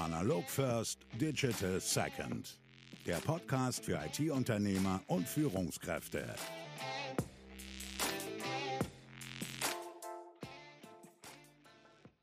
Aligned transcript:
Analog 0.00 0.48
First, 0.48 1.04
Digital 1.20 1.78
Second. 1.78 2.58
Der 3.04 3.16
Podcast 3.16 3.84
für 3.84 4.00
IT-Unternehmer 4.02 5.02
und 5.08 5.28
Führungskräfte. 5.28 6.24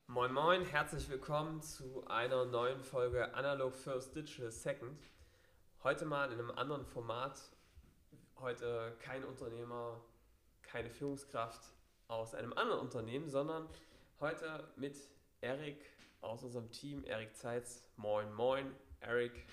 Moin 0.07 0.33
Moin, 0.33 0.65
herzlich 0.65 1.07
willkommen 1.07 1.61
zu 1.61 2.04
einer 2.07 2.45
neuen 2.45 2.82
Folge 2.82 3.32
Analog 3.36 3.75
First 3.75 4.15
Digital 4.15 4.50
Second. 4.50 5.00
Heute 5.83 6.05
mal 6.05 6.32
in 6.32 6.39
einem 6.39 6.50
anderen 6.50 6.83
Format. 6.83 7.39
Heute 8.39 8.97
kein 9.04 9.23
Unternehmer, 9.23 10.01
keine 10.64 10.89
Führungskraft 10.89 11.61
aus 12.07 12.33
einem 12.33 12.54
anderen 12.54 12.79
Unternehmen, 12.79 13.29
sondern 13.29 13.69
heute 14.19 14.68
mit 14.78 14.97
Erik 15.41 15.86
aus 16.21 16.43
unserem 16.43 16.69
Team, 16.71 17.03
Erik 17.05 17.35
Zeitz. 17.35 17.83
Moin, 17.97 18.31
moin, 18.33 18.75
Erik. 19.01 19.45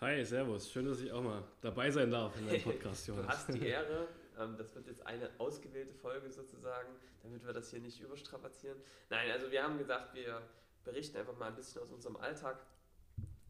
Hi, 0.00 0.24
servus. 0.24 0.70
Schön, 0.70 0.86
dass 0.86 1.00
ich 1.00 1.12
auch 1.12 1.22
mal 1.22 1.42
dabei 1.60 1.90
sein 1.90 2.10
darf 2.10 2.36
in 2.38 2.46
deinem 2.48 2.62
Podcast, 2.64 3.06
Jonas. 3.06 3.26
du 3.26 3.28
hast 3.32 3.54
die 3.54 3.66
Ehre. 3.66 4.08
Ähm, 4.38 4.56
das 4.56 4.74
wird 4.74 4.86
jetzt 4.86 5.06
eine 5.06 5.30
ausgewählte 5.38 5.94
Folge 5.94 6.30
sozusagen, 6.30 6.88
damit 7.22 7.44
wir 7.46 7.52
das 7.52 7.70
hier 7.70 7.80
nicht 7.80 8.00
überstrapazieren. 8.00 8.76
Nein, 9.08 9.30
also 9.30 9.50
wir 9.50 9.62
haben 9.62 9.78
gesagt, 9.78 10.14
wir 10.14 10.42
berichten 10.82 11.16
einfach 11.16 11.36
mal 11.36 11.46
ein 11.48 11.54
bisschen 11.56 11.82
aus 11.82 11.90
unserem 11.90 12.16
Alltag, 12.16 12.58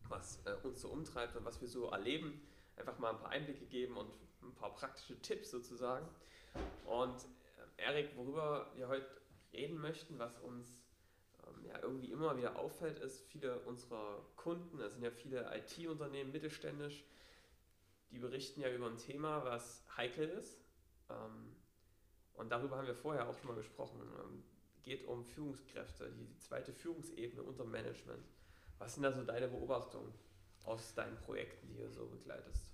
was 0.09 0.45
äh, 0.45 0.53
uns 0.63 0.83
so 0.83 0.89
umtreibt 0.89 1.35
und 1.37 1.45
was 1.45 1.61
wir 1.61 1.69
so 1.69 1.89
erleben. 1.89 2.47
Einfach 2.77 2.99
mal 2.99 3.11
ein 3.11 3.19
paar 3.19 3.31
Einblicke 3.31 3.65
geben 3.67 3.97
und 3.97 4.11
ein 4.43 4.55
paar 4.55 4.75
praktische 4.75 5.21
Tipps 5.23 5.51
sozusagen. 5.51 6.07
Und 6.85 7.17
äh, 7.79 7.83
Erik, 7.83 8.11
worüber 8.17 8.71
wir 8.77 8.89
heute 8.89 9.07
reden 9.53 9.79
möchten, 9.79 10.19
was 10.19 10.39
uns 10.41 10.84
ja, 11.67 11.81
irgendwie 11.83 12.11
immer 12.11 12.37
wieder 12.37 12.59
auffällt, 12.59 12.99
ist, 12.99 13.23
viele 13.29 13.59
unserer 13.61 14.25
Kunden, 14.37 14.79
das 14.79 14.95
sind 14.95 15.03
ja 15.03 15.11
viele 15.11 15.51
IT-Unternehmen, 15.57 16.33
mittelständisch, 16.33 17.05
die 18.11 18.19
berichten 18.19 18.61
ja 18.61 18.71
über 18.71 18.87
ein 18.87 18.99
Thema, 18.99 19.45
was 19.45 19.85
heikel 19.97 20.29
ist. 20.29 20.59
Ähm, 21.11 21.57
und 22.35 22.51
darüber 22.51 22.77
haben 22.77 22.87
wir 22.87 22.95
vorher 22.95 23.29
auch 23.29 23.37
schon 23.37 23.49
mal 23.49 23.57
gesprochen. 23.57 24.01
Ähm, 24.01 24.43
geht 24.83 25.07
um 25.07 25.25
Führungskräfte, 25.25 26.13
die 26.13 26.39
zweite 26.39 26.73
Führungsebene 26.73 27.43
unter 27.43 27.65
Management. 27.65 28.23
Was 28.79 28.95
sind 28.95 29.03
da 29.03 29.13
so 29.13 29.23
deine 29.23 29.49
Beobachtungen 29.49 30.13
aus 30.65 30.95
deinen 30.95 31.17
Projekten, 31.17 31.69
die 31.69 31.79
du 31.79 31.91
so 31.91 32.07
begleitest? 32.07 32.71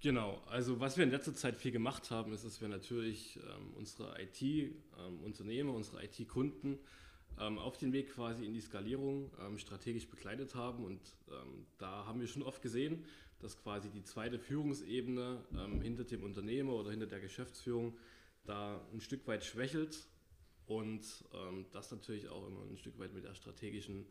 Genau, 0.00 0.42
also 0.46 0.80
was 0.80 0.96
wir 0.96 1.04
in 1.04 1.10
letzter 1.10 1.34
Zeit 1.34 1.56
viel 1.56 1.72
gemacht 1.72 2.10
haben, 2.10 2.32
ist, 2.32 2.44
dass 2.44 2.60
wir 2.60 2.68
natürlich 2.68 3.36
ähm, 3.36 3.72
unsere 3.74 4.20
IT-Unternehmer, 4.20 5.70
ähm, 5.70 5.76
unsere 5.76 6.04
IT-Kunden 6.04 6.78
ähm, 7.40 7.58
auf 7.58 7.78
den 7.78 7.92
Weg 7.92 8.14
quasi 8.14 8.44
in 8.44 8.52
die 8.52 8.60
Skalierung 8.60 9.30
ähm, 9.40 9.58
strategisch 9.58 10.08
begleitet 10.08 10.54
haben. 10.54 10.84
Und 10.84 11.00
ähm, 11.28 11.66
da 11.78 12.06
haben 12.06 12.20
wir 12.20 12.28
schon 12.28 12.42
oft 12.42 12.62
gesehen, 12.62 13.04
dass 13.40 13.56
quasi 13.58 13.90
die 13.90 14.04
zweite 14.04 14.38
Führungsebene 14.38 15.44
ähm, 15.52 15.80
hinter 15.80 16.04
dem 16.04 16.22
Unternehmer 16.22 16.74
oder 16.74 16.90
hinter 16.90 17.06
der 17.06 17.20
Geschäftsführung 17.20 17.96
da 18.44 18.80
ein 18.92 19.00
Stück 19.00 19.26
weit 19.26 19.44
schwächelt 19.44 20.06
und 20.66 21.24
ähm, 21.32 21.66
das 21.72 21.90
natürlich 21.90 22.28
auch 22.28 22.46
immer 22.46 22.62
ein 22.62 22.76
Stück 22.76 22.98
weit 22.98 23.12
mit 23.12 23.24
der 23.24 23.34
strategischen 23.34 24.06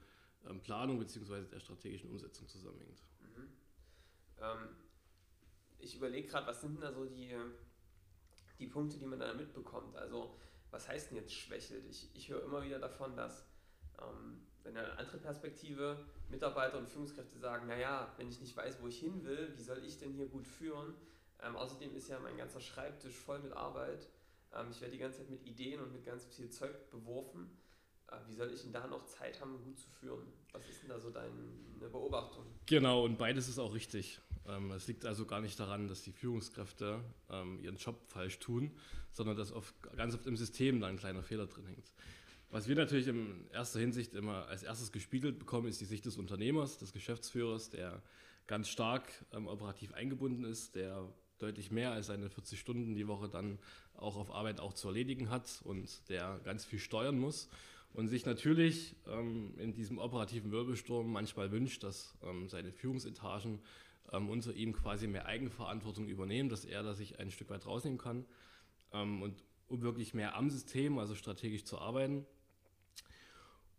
ähm, 0.48 0.60
Planung 0.62 1.00
bzw. 1.00 1.44
der 1.52 1.60
strategischen 1.60 2.10
Umsetzung 2.10 2.48
zusammenhängt. 2.48 3.02
Mhm. 3.22 3.50
ich 5.80 5.96
überlege 5.96 6.28
gerade, 6.28 6.48
was 6.48 6.62
sind 6.62 6.76
denn 6.76 6.82
da 6.82 6.92
so 6.92 7.06
die, 7.06 7.34
die 8.60 8.68
Punkte, 8.68 8.98
die 8.98 9.06
man 9.06 9.20
da 9.20 9.34
mitbekommt? 9.34 9.96
Also 9.96 10.36
was 10.74 10.88
heißt 10.88 11.12
denn 11.12 11.18
jetzt 11.18 11.34
schwächelt? 11.34 11.86
Ich, 11.90 12.10
ich 12.16 12.30
höre 12.30 12.44
immer 12.44 12.64
wieder 12.64 12.80
davon, 12.80 13.16
dass 13.16 13.46
ähm, 14.02 14.42
wenn 14.64 14.76
eine 14.76 14.98
andere 14.98 15.18
Perspektive 15.18 15.98
Mitarbeiter 16.30 16.80
und 16.80 16.90
Führungskräfte 16.90 17.38
sagen, 17.38 17.68
naja, 17.68 18.12
wenn 18.18 18.28
ich 18.28 18.42
nicht 18.42 18.58
weiß, 18.58 18.82
wo 18.82 18.88
ich 18.88 19.00
hin 19.00 19.24
will, 19.24 19.54
wie 19.56 19.62
soll 19.62 19.84
ich 19.86 20.00
denn 20.00 20.14
hier 20.14 20.28
gut 20.28 20.48
führen? 20.48 20.96
Ähm, 21.42 21.56
außerdem 21.56 21.96
ist 21.96 22.10
ja 22.10 22.20
mein 22.20 22.38
ganzer 22.38 22.60
Schreibtisch 22.60 23.16
voll 23.16 23.40
mit 23.40 23.54
Arbeit. 23.54 24.08
Ähm, 24.54 24.68
ich 24.72 24.82
werde 24.82 24.94
die 24.94 25.00
ganze 25.00 25.20
Zeit 25.20 25.30
mit 25.30 25.46
Ideen 25.46 25.80
und 25.80 25.94
mit 25.94 26.04
ganz 26.04 26.26
viel 26.26 26.50
Zeug 26.50 26.90
beworfen. 26.90 27.56
Äh, 28.08 28.16
wie 28.28 28.34
soll 28.34 28.52
ich 28.52 28.64
denn 28.64 28.74
da 28.74 28.88
noch 28.88 29.06
Zeit 29.06 29.40
haben, 29.42 29.64
gut 29.64 29.78
zu 29.78 29.90
führen? 29.90 30.26
Was 30.54 30.68
ist 30.68 30.82
denn 30.82 30.90
da 30.90 31.00
so 31.00 31.12
deine 31.12 31.30
Beobachtung? 31.92 32.46
Genau, 32.66 33.04
und 33.04 33.18
beides 33.18 33.48
ist 33.48 33.60
auch 33.60 33.74
richtig. 33.74 34.20
Ähm, 34.48 34.72
es 34.72 34.88
liegt 34.88 35.06
also 35.06 35.26
gar 35.26 35.42
nicht 35.42 35.60
daran, 35.60 35.88
dass 35.88 36.04
die 36.04 36.12
Führungskräfte 36.12 37.00
ähm, 37.30 37.60
ihren 37.60 37.78
Job 37.78 38.02
falsch 38.08 38.40
tun, 38.40 38.72
sondern 39.12 39.38
dass 39.38 39.52
oft, 39.52 39.74
ganz 39.96 40.16
oft 40.16 40.26
im 40.28 40.38
System 40.38 40.80
da 40.80 40.88
ein 40.88 40.98
kleiner 40.98 41.24
Fehler 41.24 41.48
drin 41.48 41.66
hängt. 41.68 41.92
Was 42.50 42.68
wir 42.68 42.76
natürlich 42.76 43.08
in 43.08 43.50
erster 43.52 43.80
Hinsicht 43.80 44.14
immer 44.14 44.48
als 44.48 44.64
erstes 44.64 44.92
gespiegelt 44.92 45.40
bekommen, 45.40 45.68
ist 45.68 45.82
die 45.82 45.86
Sicht 45.86 46.06
des 46.06 46.18
Unternehmers, 46.18 46.78
des 46.78 46.94
Geschäftsführers, 46.94 47.70
der 47.70 48.02
ganz 48.46 48.68
stark 48.68 49.10
ähm, 49.32 49.48
operativ 49.48 49.94
eingebunden 49.94 50.44
ist, 50.44 50.76
der 50.76 51.10
deutlich 51.40 51.72
mehr 51.72 51.92
als 51.92 52.08
seine 52.08 52.30
40 52.30 52.60
Stunden 52.60 52.96
die 52.96 53.08
Woche 53.08 53.28
dann 53.28 53.60
auch 53.96 54.18
auf 54.18 54.32
Arbeit 54.32 54.60
auch 54.60 54.74
zu 54.74 54.88
erledigen 54.88 55.30
hat 55.30 55.62
und 55.64 56.10
der 56.10 56.40
ganz 56.44 56.66
viel 56.66 56.80
steuern 56.80 57.18
muss 57.18 57.50
und 57.94 58.08
sich 58.08 58.26
natürlich 58.26 58.96
ähm, 59.08 59.54
in 59.58 59.74
diesem 59.74 59.98
operativen 59.98 60.52
Wirbelsturm 60.52 61.12
manchmal 61.12 61.52
wünscht, 61.52 61.84
dass 61.84 62.18
ähm, 62.24 62.50
seine 62.50 62.72
Führungsetagen 62.72 63.60
ähm, 64.12 64.30
unter 64.30 64.54
ihm 64.54 64.74
quasi 64.74 65.08
mehr 65.08 65.26
Eigenverantwortung 65.26 66.08
übernehmen, 66.08 66.50
dass 66.50 66.66
er 66.66 66.84
da 66.84 66.94
sich 66.94 67.20
ein 67.20 67.32
Stück 67.32 67.50
weit 67.50 67.66
rausnehmen 67.66 67.98
kann 67.98 68.26
ähm, 68.92 69.22
und 69.22 69.44
um 69.68 69.82
wirklich 69.82 70.14
mehr 70.14 70.36
am 70.36 70.50
System, 70.50 71.00
also 71.00 71.16
strategisch 71.16 71.66
zu 71.66 71.80
arbeiten. 71.80 72.26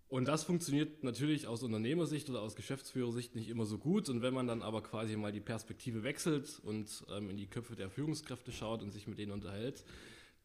Und 0.08 0.28
das 0.28 0.44
funktioniert 0.44 1.02
natürlich 1.02 1.46
aus 1.46 1.62
Unternehmersicht 1.62 2.30
oder 2.30 2.40
aus 2.40 2.56
Geschäftsführersicht 2.56 3.34
nicht 3.34 3.48
immer 3.48 3.64
so 3.64 3.78
gut. 3.78 4.08
Und 4.08 4.22
wenn 4.22 4.34
man 4.34 4.46
dann 4.46 4.62
aber 4.62 4.82
quasi 4.82 5.16
mal 5.16 5.32
die 5.32 5.40
Perspektive 5.40 6.02
wechselt 6.04 6.60
und 6.62 7.04
ähm, 7.10 7.30
in 7.30 7.36
die 7.36 7.48
Köpfe 7.48 7.74
der 7.74 7.90
Führungskräfte 7.90 8.52
schaut 8.52 8.82
und 8.82 8.92
sich 8.92 9.08
mit 9.08 9.18
denen 9.18 9.32
unterhält, 9.32 9.84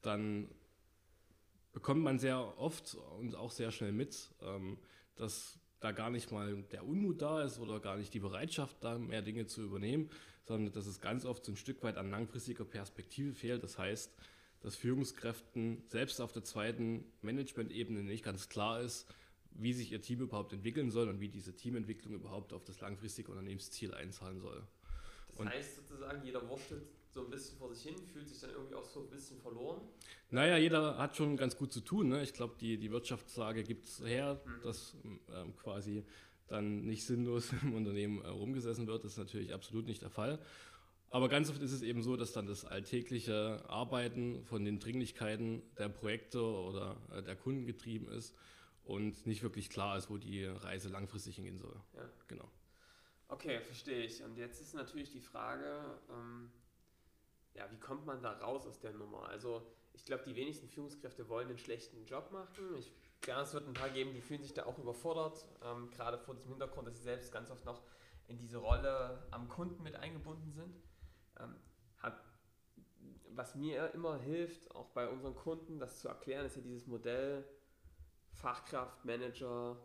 dann 0.01 0.49
bekommt 1.71 2.01
man 2.01 2.19
sehr 2.19 2.57
oft 2.57 2.95
und 3.19 3.35
auch 3.35 3.51
sehr 3.51 3.71
schnell 3.71 3.91
mit, 3.91 4.33
ähm, 4.41 4.77
dass 5.15 5.58
da 5.79 5.91
gar 5.91 6.09
nicht 6.09 6.31
mal 6.31 6.63
der 6.71 6.85
Unmut 6.85 7.21
da 7.21 7.43
ist 7.43 7.59
oder 7.59 7.79
gar 7.79 7.97
nicht 7.97 8.13
die 8.13 8.19
Bereitschaft 8.19 8.77
da, 8.81 8.97
mehr 8.97 9.21
Dinge 9.21 9.45
zu 9.45 9.61
übernehmen, 9.61 10.09
sondern 10.45 10.73
dass 10.73 10.87
es 10.87 10.99
ganz 10.99 11.25
oft 11.25 11.45
so 11.45 11.51
ein 11.51 11.55
Stück 11.55 11.83
weit 11.83 11.97
an 11.97 12.09
langfristiger 12.09 12.65
Perspektive 12.65 13.33
fehlt. 13.33 13.63
Das 13.63 13.77
heißt, 13.77 14.13
dass 14.61 14.75
Führungskräften 14.75 15.83
selbst 15.87 16.19
auf 16.19 16.33
der 16.33 16.43
zweiten 16.43 17.05
Management-Ebene 17.21 18.03
nicht 18.03 18.23
ganz 18.23 18.49
klar 18.49 18.81
ist, 18.81 19.07
wie 19.51 19.73
sich 19.73 19.91
ihr 19.91 20.01
Team 20.01 20.21
überhaupt 20.21 20.53
entwickeln 20.53 20.91
soll 20.91 21.07
und 21.07 21.19
wie 21.19 21.29
diese 21.29 21.55
Teamentwicklung 21.55 22.13
überhaupt 22.13 22.53
auf 22.53 22.63
das 22.63 22.81
langfristige 22.81 23.31
Unternehmensziel 23.31 23.93
einzahlen 23.93 24.39
soll. 24.39 24.63
Das 25.29 25.39
und 25.39 25.49
heißt 25.49 25.77
sozusagen, 25.77 26.23
jeder 26.23 26.47
wurschtelt 26.47 26.83
so 27.09 27.23
ein 27.23 27.29
bisschen 27.29 27.57
vor 27.57 27.73
sich 27.73 27.83
hin, 27.83 27.95
fühlt 28.13 28.27
sich 28.27 28.39
dann 28.39 28.51
irgendwie 28.51 28.75
auch 28.75 28.85
so 28.85 29.01
ein 29.01 29.09
bisschen 29.09 29.39
verloren? 29.39 29.81
Naja, 30.29 30.57
jeder 30.57 30.97
hat 30.97 31.17
schon 31.17 31.37
ganz 31.37 31.57
gut 31.57 31.73
zu 31.73 31.81
tun. 31.81 32.09
Ne? 32.09 32.21
Ich 32.21 32.33
glaube, 32.33 32.55
die, 32.59 32.77
die 32.77 32.91
Wirtschaftslage 32.91 33.63
gibt 33.63 33.87
es 33.87 34.03
her, 34.05 34.39
mhm. 34.45 34.61
dass 34.61 34.95
ähm, 35.33 35.55
quasi 35.55 36.03
dann 36.47 36.85
nicht 36.85 37.05
sinnlos 37.05 37.51
im 37.61 37.73
Unternehmen 37.73 38.21
äh, 38.21 38.27
rumgesessen 38.27 38.87
wird. 38.87 39.03
Das 39.03 39.13
ist 39.13 39.17
natürlich 39.17 39.53
absolut 39.53 39.85
nicht 39.85 40.01
der 40.01 40.09
Fall. 40.09 40.39
Aber 41.11 41.27
ganz 41.27 41.49
oft 41.49 41.61
ist 41.61 41.71
es 41.71 41.81
eben 41.81 42.03
so, 42.03 42.15
dass 42.15 42.33
dann 42.33 42.45
das 42.45 42.65
alltägliche 42.65 43.63
Arbeiten 43.67 44.43
von 44.45 44.63
den 44.63 44.79
Dringlichkeiten 44.79 45.63
der 45.77 45.89
Projekte 45.89 46.41
oder 46.43 46.97
äh, 47.11 47.23
der 47.23 47.35
Kunden 47.35 47.65
getrieben 47.65 48.07
ist 48.09 48.35
und 48.83 49.25
nicht 49.25 49.41
wirklich 49.41 49.71
klar 49.71 49.97
ist, 49.97 50.11
wo 50.11 50.17
die 50.17 50.45
Reise 50.45 50.89
langfristig 50.89 51.35
hingehen 51.35 51.57
soll. 51.57 51.75
Ja. 51.95 52.07
Genau. 52.27 52.49
Okay, 53.27 53.59
verstehe 53.61 54.03
ich. 54.03 54.23
Und 54.23 54.37
jetzt 54.37 54.61
ist 54.61 54.73
natürlich 54.73 55.11
die 55.11 55.19
Frage, 55.19 55.99
ähm, 56.11 56.51
ja, 57.53 57.69
wie 57.71 57.79
kommt 57.79 58.05
man 58.05 58.21
da 58.21 58.33
raus 58.33 58.65
aus 58.65 58.79
der 58.79 58.93
Nummer? 58.93 59.27
Also 59.27 59.65
ich 59.93 60.05
glaube, 60.05 60.23
die 60.23 60.35
wenigsten 60.35 60.67
Führungskräfte 60.67 61.27
wollen 61.29 61.49
einen 61.49 61.57
schlechten 61.57 62.05
Job 62.05 62.31
machen. 62.31 62.75
Ich, 62.77 62.93
klar, 63.21 63.41
es 63.41 63.53
wird 63.53 63.67
ein 63.67 63.73
paar 63.73 63.89
geben, 63.89 64.13
die 64.13 64.21
fühlen 64.21 64.41
sich 64.41 64.53
da 64.53 64.65
auch 64.65 64.77
überfordert, 64.77 65.45
ähm, 65.63 65.89
gerade 65.91 66.17
vor 66.17 66.35
diesem 66.35 66.51
Hintergrund, 66.51 66.87
dass 66.87 66.97
sie 66.97 67.03
selbst 67.03 67.31
ganz 67.31 67.51
oft 67.51 67.65
noch 67.65 67.81
in 68.27 68.37
diese 68.37 68.57
Rolle 68.57 69.27
am 69.31 69.49
Kunden 69.49 69.83
mit 69.83 69.95
eingebunden 69.95 70.51
sind. 70.51 70.75
Ähm, 71.39 71.55
hat, 71.97 72.23
was 73.31 73.55
mir 73.55 73.93
immer 73.93 74.17
hilft, 74.17 74.73
auch 74.75 74.89
bei 74.89 75.09
unseren 75.09 75.35
Kunden, 75.35 75.79
das 75.79 75.99
zu 75.99 76.07
erklären, 76.07 76.45
ist 76.45 76.55
ja 76.55 76.61
dieses 76.61 76.87
Modell 76.87 77.43
Fachkraft, 78.31 79.03
Manager, 79.03 79.77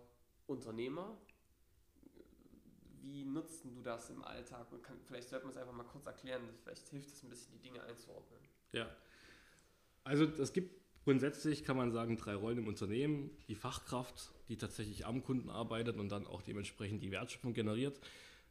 Unternehmer 0.47 1.17
wie 3.05 3.25
nutzt 3.25 3.65
du 3.65 3.71
das 3.83 4.11
im 4.11 4.23
Alltag? 4.25 4.71
Und 4.73 4.83
kann, 4.83 4.97
vielleicht 5.06 5.29
sollte 5.29 5.47
man 5.47 5.55
es 5.55 5.61
einfach 5.61 5.75
mal 5.75 5.85
kurz 5.85 6.06
erklären. 6.06 6.43
Vielleicht 6.62 6.89
hilft 6.89 7.09
es 7.09 7.23
ein 7.23 7.31
bisschen, 7.31 7.53
die 7.53 7.69
Dinge 7.69 7.83
einzuordnen. 7.83 8.41
Ja. 8.73 8.89
Also 10.05 10.25
es 10.25 10.53
gibt 10.53 10.75
grundsätzlich, 11.05 11.65
kann 11.65 11.77
man 11.77 11.93
sagen, 11.93 12.17
drei 12.17 12.35
Rollen 12.35 12.59
im 12.59 12.69
Unternehmen. 12.69 13.31
Die 13.49 13.55
Fachkraft, 13.55 14.33
die 14.49 14.56
tatsächlich 14.56 15.06
am 15.06 15.23
Kunden 15.23 15.51
arbeitet 15.51 15.97
und 15.97 16.11
dann 16.11 16.27
auch 16.27 16.43
dementsprechend 16.43 17.03
die 17.03 17.11
Wertschöpfung 17.11 17.55
generiert. 17.55 18.01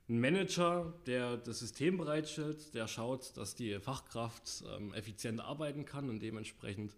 Ein 0.10 0.20
Manager, 0.20 0.94
der 1.06 1.38
das 1.38 1.60
System 1.60 1.98
bereitstellt, 1.98 2.74
der 2.74 2.88
schaut, 2.88 3.38
dass 3.38 3.56
die 3.56 3.80
Fachkraft 3.80 4.64
ähm, 4.76 4.94
effizient 4.94 5.40
arbeiten 5.40 5.86
kann 5.86 6.10
und 6.10 6.20
dementsprechend 6.20 6.94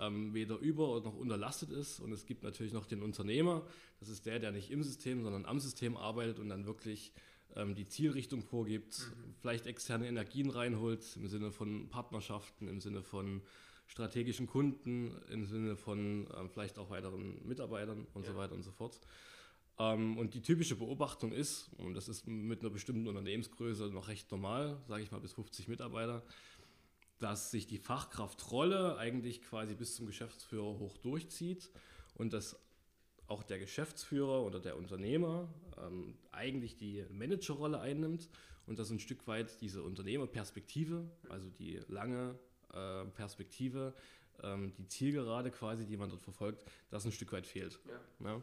ähm, 0.00 0.34
weder 0.34 0.58
über- 0.58 1.00
noch 1.00 1.16
unterlastet 1.16 1.70
ist. 1.70 2.00
Und 2.00 2.12
es 2.12 2.26
gibt 2.26 2.42
natürlich 2.42 2.72
noch 2.72 2.86
den 2.86 3.02
Unternehmer, 3.02 3.66
das 4.00 4.08
ist 4.08 4.26
der, 4.26 4.38
der 4.38 4.50
nicht 4.50 4.70
im 4.70 4.82
System, 4.82 5.22
sondern 5.22 5.44
am 5.44 5.60
System 5.60 5.96
arbeitet 5.96 6.38
und 6.38 6.48
dann 6.48 6.66
wirklich 6.66 7.12
ähm, 7.56 7.74
die 7.74 7.86
Zielrichtung 7.86 8.42
vorgibt, 8.42 8.98
mhm. 8.98 9.34
vielleicht 9.40 9.66
externe 9.66 10.08
Energien 10.08 10.50
reinholt, 10.50 11.04
im 11.16 11.26
Sinne 11.26 11.50
von 11.50 11.88
Partnerschaften, 11.88 12.68
im 12.68 12.80
Sinne 12.80 13.02
von 13.02 13.42
strategischen 13.86 14.46
Kunden, 14.46 15.16
im 15.30 15.44
Sinne 15.44 15.76
von 15.76 16.28
ähm, 16.36 16.48
vielleicht 16.48 16.78
auch 16.78 16.90
weiteren 16.90 17.46
Mitarbeitern 17.46 18.06
und 18.14 18.24
ja. 18.24 18.32
so 18.32 18.38
weiter 18.38 18.54
und 18.54 18.62
so 18.62 18.70
fort. 18.70 19.00
Ähm, 19.78 20.16
und 20.18 20.34
die 20.34 20.42
typische 20.42 20.76
Beobachtung 20.76 21.32
ist, 21.32 21.70
und 21.78 21.94
das 21.94 22.08
ist 22.08 22.26
mit 22.26 22.60
einer 22.60 22.70
bestimmten 22.70 23.08
Unternehmensgröße 23.08 23.86
noch 23.86 24.08
recht 24.08 24.30
normal, 24.30 24.78
sage 24.86 25.02
ich 25.02 25.10
mal 25.10 25.20
bis 25.20 25.32
50 25.32 25.68
Mitarbeiter, 25.68 26.22
dass 27.20 27.50
sich 27.50 27.66
die 27.66 27.78
Fachkraftrolle 27.78 28.96
eigentlich 28.96 29.42
quasi 29.42 29.74
bis 29.74 29.94
zum 29.94 30.06
Geschäftsführer 30.06 30.78
hoch 30.78 30.96
durchzieht 30.98 31.70
und 32.14 32.32
dass 32.32 32.58
auch 33.28 33.42
der 33.44 33.58
Geschäftsführer 33.58 34.42
oder 34.42 34.58
der 34.58 34.76
Unternehmer 34.76 35.48
ähm, 35.78 36.18
eigentlich 36.32 36.76
die 36.76 37.04
Managerrolle 37.10 37.78
einnimmt 37.78 38.28
und 38.66 38.78
dass 38.78 38.90
ein 38.90 38.98
Stück 38.98 39.26
weit 39.28 39.60
diese 39.60 39.82
Unternehmerperspektive, 39.82 41.08
also 41.28 41.48
die 41.50 41.80
lange 41.88 42.38
äh, 42.72 43.04
Perspektive, 43.04 43.94
ähm, 44.42 44.72
die 44.78 44.86
Zielgerade 44.88 45.50
quasi, 45.50 45.86
die 45.86 45.96
man 45.96 46.08
dort 46.08 46.22
verfolgt, 46.22 46.68
das 46.88 47.04
ein 47.04 47.12
Stück 47.12 47.32
weit 47.32 47.46
fehlt. 47.46 47.78
Ja. 47.86 48.26
Ja. 48.26 48.42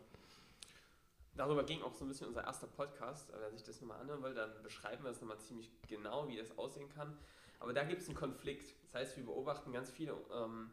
Darüber 1.35 1.63
ging 1.63 1.81
auch 1.81 1.93
so 1.93 2.05
ein 2.05 2.07
bisschen 2.07 2.27
unser 2.27 2.43
erster 2.43 2.67
Podcast. 2.67 3.31
Wer 3.37 3.51
sich 3.51 3.63
das 3.63 3.79
nochmal 3.81 4.01
anhören 4.01 4.23
will, 4.23 4.33
dann 4.33 4.51
beschreiben 4.63 5.03
wir 5.03 5.11
es 5.11 5.21
nochmal 5.21 5.39
ziemlich 5.39 5.69
genau, 5.87 6.27
wie 6.27 6.37
das 6.37 6.57
aussehen 6.57 6.89
kann. 6.89 7.17
Aber 7.59 7.73
da 7.73 7.83
gibt 7.83 8.01
es 8.01 8.07
einen 8.07 8.17
Konflikt. 8.17 8.73
Das 8.83 8.93
heißt, 8.93 9.17
wir 9.17 9.25
beobachten 9.25 9.71
ganz 9.71 9.89
viele 9.89 10.15
ähm, 10.33 10.71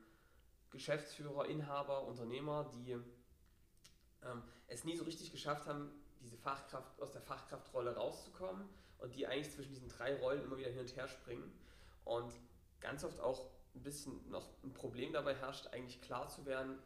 Geschäftsführer, 0.70 1.46
Inhaber, 1.46 2.06
Unternehmer, 2.06 2.70
die 2.74 2.92
ähm, 4.22 4.42
es 4.66 4.84
nie 4.84 4.96
so 4.96 5.04
richtig 5.04 5.30
geschafft 5.30 5.66
haben, 5.66 5.90
diese 6.20 6.36
Fachkraft 6.36 7.00
aus 7.00 7.12
der 7.12 7.20
Fachkraftrolle 7.20 7.94
rauszukommen 7.94 8.68
und 8.98 9.14
die 9.14 9.26
eigentlich 9.26 9.52
zwischen 9.52 9.72
diesen 9.72 9.88
drei 9.88 10.16
Rollen 10.16 10.42
immer 10.42 10.56
wieder 10.56 10.70
hin 10.70 10.80
und 10.80 10.96
her 10.96 11.08
springen. 11.08 11.52
Und 12.04 12.32
ganz 12.80 13.04
oft 13.04 13.20
auch 13.20 13.50
ein 13.74 13.82
bisschen 13.82 14.28
noch 14.30 14.48
ein 14.62 14.72
Problem 14.72 15.12
dabei 15.12 15.34
herrscht, 15.34 15.68
eigentlich 15.68 16.00
klar 16.00 16.28
zu 16.28 16.46
werden, 16.46 16.78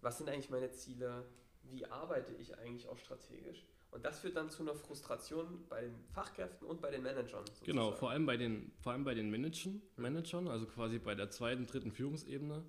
was 0.00 0.18
sind 0.18 0.28
eigentlich 0.28 0.50
meine 0.50 0.70
Ziele, 0.72 1.24
wie 1.62 1.86
arbeite 1.86 2.32
ich 2.34 2.58
eigentlich 2.58 2.88
auch 2.88 2.98
strategisch. 2.98 3.64
Und 3.92 4.06
das 4.06 4.20
führt 4.20 4.36
dann 4.36 4.48
zu 4.48 4.62
einer 4.62 4.74
Frustration 4.74 5.64
bei 5.68 5.82
den 5.82 5.94
Fachkräften 6.14 6.66
und 6.66 6.80
bei 6.80 6.90
den 6.90 7.02
Managern. 7.02 7.44
Sozusagen. 7.44 7.66
Genau, 7.66 7.92
vor 7.92 8.10
allem 8.10 8.24
bei 8.24 8.38
den, 8.38 8.72
vor 8.80 8.92
allem 8.92 9.04
bei 9.04 9.14
den 9.14 9.30
Managern, 9.30 9.82
Managern, 9.96 10.48
also 10.48 10.64
quasi 10.66 10.98
bei 10.98 11.14
der 11.14 11.30
zweiten, 11.30 11.66
dritten 11.66 11.92
Führungsebene. 11.92 12.64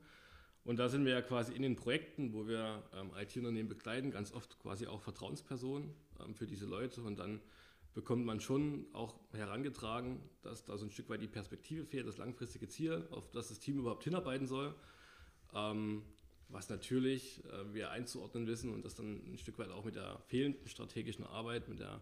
Und 0.65 0.79
da 0.79 0.89
sind 0.89 1.05
wir 1.05 1.13
ja 1.13 1.21
quasi 1.21 1.53
in 1.53 1.61
den 1.61 1.77
Projekten, 1.77 2.33
wo 2.33 2.45
wir 2.45 2.83
ähm, 2.93 3.11
IT-Unternehmen 3.17 3.69
begleiten, 3.69 4.11
ganz 4.11 4.33
oft 4.33 4.59
quasi 4.59 4.85
auch 4.85 5.01
Vertrauenspersonen 5.01 5.93
ähm, 6.19 6.35
für 6.35 6.45
diese 6.45 6.65
Leute. 6.65 7.01
Und 7.01 7.19
dann 7.19 7.39
bekommt 7.93 8.25
man 8.25 8.41
schon 8.41 8.85
auch 8.91 9.15
herangetragen, 9.31 10.19
dass 10.41 10.65
da 10.65 10.77
so 10.77 10.85
ein 10.85 10.91
Stück 10.91 11.09
weit 11.09 11.21
die 11.21 11.27
Perspektive 11.27 11.85
fehlt, 11.85 12.05
das 12.05 12.17
langfristige 12.17 12.67
Ziel, 12.67 13.07
auf 13.11 13.31
das 13.31 13.47
das 13.47 13.59
Team 13.59 13.79
überhaupt 13.79 14.03
hinarbeiten 14.03 14.45
soll. 14.45 14.75
Ähm, 15.53 16.03
was 16.53 16.69
natürlich 16.69 17.43
äh, 17.45 17.73
wir 17.73 17.89
einzuordnen 17.89 18.47
wissen 18.47 18.73
und 18.73 18.85
das 18.85 18.95
dann 18.95 19.33
ein 19.33 19.37
Stück 19.37 19.57
weit 19.59 19.69
auch 19.69 19.83
mit 19.83 19.95
der 19.95 20.19
fehlenden 20.27 20.67
strategischen 20.67 21.25
Arbeit, 21.25 21.67
mit 21.67 21.79
der 21.79 21.99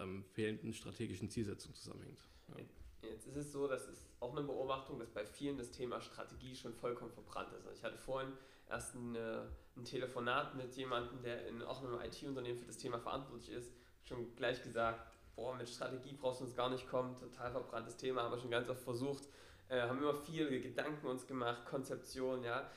ähm, 0.00 0.24
fehlenden 0.32 0.72
strategischen 0.72 1.28
Zielsetzung 1.28 1.74
zusammenhängt. 1.74 2.18
Ja. 2.48 2.64
Jetzt 3.10 3.26
ist 3.26 3.36
es 3.36 3.52
so, 3.52 3.66
das 3.66 3.88
ist 3.88 4.06
auch 4.20 4.32
eine 4.32 4.46
Beobachtung, 4.46 4.98
dass 4.98 5.10
bei 5.10 5.26
vielen 5.26 5.58
das 5.58 5.70
Thema 5.70 6.00
Strategie 6.00 6.54
schon 6.54 6.72
vollkommen 6.72 7.10
verbrannt 7.10 7.52
ist. 7.52 7.66
Also 7.66 7.78
ich 7.78 7.84
hatte 7.84 7.98
vorhin 7.98 8.32
erst 8.68 8.94
ein, 8.94 9.16
äh, 9.16 9.42
ein 9.76 9.84
Telefonat 9.84 10.54
mit 10.54 10.74
jemandem, 10.76 11.20
der 11.22 11.46
in 11.48 11.62
auch 11.62 11.84
einem 11.84 12.00
IT-Unternehmen 12.00 12.58
für 12.58 12.66
das 12.66 12.78
Thema 12.78 12.98
verantwortlich 12.98 13.50
ist, 13.50 13.72
schon 14.04 14.34
gleich 14.36 14.62
gesagt, 14.62 15.12
boah, 15.34 15.54
mit 15.56 15.68
Strategie 15.68 16.16
brauchst 16.18 16.40
du 16.40 16.44
uns 16.44 16.54
gar 16.54 16.70
nicht 16.70 16.88
kommen, 16.88 17.16
total 17.16 17.50
verbranntes 17.50 17.96
Thema, 17.96 18.22
haben 18.22 18.32
wir 18.32 18.38
schon 18.38 18.50
ganz 18.50 18.68
oft 18.68 18.82
versucht, 18.82 19.28
äh, 19.68 19.80
haben 19.82 19.98
immer 19.98 20.14
viele 20.14 20.60
Gedanken 20.60 21.06
uns 21.06 21.26
gemacht, 21.26 21.64
Konzeption, 21.66 22.44
ja, 22.44 22.70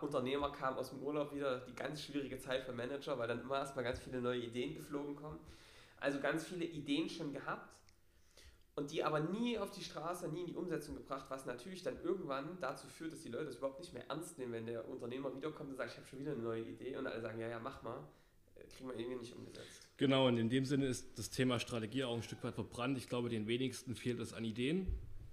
Unternehmer 0.00 0.52
kamen 0.52 0.78
aus 0.78 0.90
dem 0.90 1.02
Urlaub 1.02 1.34
wieder, 1.34 1.60
die 1.60 1.74
ganz 1.74 2.02
schwierige 2.02 2.38
Zeit 2.38 2.64
für 2.64 2.72
Manager, 2.72 3.18
weil 3.18 3.28
dann 3.28 3.40
immer 3.40 3.58
erstmal 3.58 3.84
ganz 3.84 3.98
viele 3.98 4.20
neue 4.20 4.40
Ideen 4.40 4.74
geflogen 4.74 5.16
kommen. 5.16 5.38
Also 5.98 6.20
ganz 6.20 6.44
viele 6.44 6.64
Ideen 6.64 7.08
schon 7.08 7.32
gehabt 7.32 7.74
und 8.76 8.90
die 8.90 9.04
aber 9.04 9.20
nie 9.20 9.58
auf 9.58 9.70
die 9.70 9.82
Straße, 9.82 10.28
nie 10.28 10.40
in 10.40 10.46
die 10.46 10.56
Umsetzung 10.56 10.96
gebracht, 10.96 11.26
was 11.28 11.46
natürlich 11.46 11.82
dann 11.82 11.96
irgendwann 12.02 12.58
dazu 12.60 12.88
führt, 12.88 13.12
dass 13.12 13.22
die 13.22 13.28
Leute 13.28 13.46
das 13.46 13.56
überhaupt 13.56 13.80
nicht 13.80 13.94
mehr 13.94 14.08
ernst 14.08 14.38
nehmen, 14.38 14.52
wenn 14.52 14.66
der 14.66 14.88
Unternehmer 14.88 15.34
wiederkommt 15.34 15.70
und 15.70 15.76
sagt, 15.76 15.92
ich 15.92 15.96
habe 15.96 16.06
schon 16.06 16.20
wieder 16.20 16.32
eine 16.32 16.42
neue 16.42 16.62
Idee 16.62 16.96
und 16.96 17.06
alle 17.06 17.20
sagen, 17.20 17.38
ja, 17.38 17.48
ja, 17.48 17.60
mach 17.60 17.82
mal, 17.82 18.00
äh, 18.56 18.64
kriegen 18.66 18.88
wir 18.88 18.98
irgendwie 18.98 19.20
nicht 19.20 19.36
umgesetzt. 19.36 19.88
Genau, 19.96 20.26
und 20.26 20.38
in 20.38 20.48
dem 20.48 20.64
Sinne 20.64 20.86
ist 20.86 21.16
das 21.18 21.30
Thema 21.30 21.60
Strategie 21.60 22.02
auch 22.02 22.16
ein 22.16 22.24
Stück 22.24 22.42
weit 22.42 22.54
verbrannt. 22.54 22.98
Ich 22.98 23.08
glaube, 23.08 23.28
den 23.28 23.46
wenigsten 23.46 23.94
fehlt 23.94 24.18
es 24.18 24.32
an 24.32 24.44
Ideen, 24.44 24.88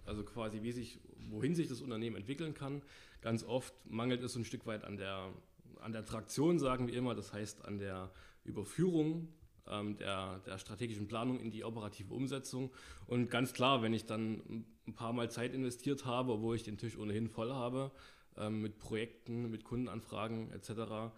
also 0.06 0.24
quasi 0.24 0.64
wie 0.64 0.72
sich, 0.72 1.00
wohin 1.30 1.56
sich 1.56 1.68
das 1.68 1.82
Unternehmen 1.82 2.16
entwickeln 2.16 2.54
kann. 2.54 2.82
Ganz 3.22 3.44
oft 3.44 3.74
mangelt 3.86 4.24
es 4.24 4.36
ein 4.36 4.46
Stück 4.46 4.66
weit 4.66 4.84
an 4.84 4.98
der, 4.98 5.34
an 5.80 5.92
der 5.92 6.06
Traktion, 6.06 6.60
sagen 6.60 6.88
wir 6.88 6.94
immer, 6.94 7.16
das 7.16 7.34
heißt 7.34 7.66
an 7.66 7.78
der 7.78 8.12
Überführung 8.44 9.28
ähm, 9.68 9.96
der, 9.98 10.40
der 10.40 10.58
strategischen 10.58 11.08
Planung 11.08 11.40
in 11.40 11.52
die 11.52 11.64
operative 11.64 12.14
Umsetzung. 12.14 12.72
Und 13.08 13.30
ganz 13.30 13.54
klar, 13.54 13.82
wenn 13.82 13.94
ich 13.94 14.06
dann 14.06 14.66
ein 14.88 14.94
paar 14.94 15.14
Mal 15.14 15.30
Zeit 15.30 15.54
investiert 15.54 16.06
habe, 16.06 16.42
wo 16.42 16.54
ich 16.54 16.64
den 16.64 16.78
Tisch 16.78 16.98
ohnehin 16.98 17.30
voll 17.30 17.52
habe, 17.52 17.92
ähm, 18.38 18.62
mit 18.62 18.80
Projekten, 18.80 19.50
mit 19.50 19.64
Kundenanfragen 19.64 20.52
etc., 20.52 21.14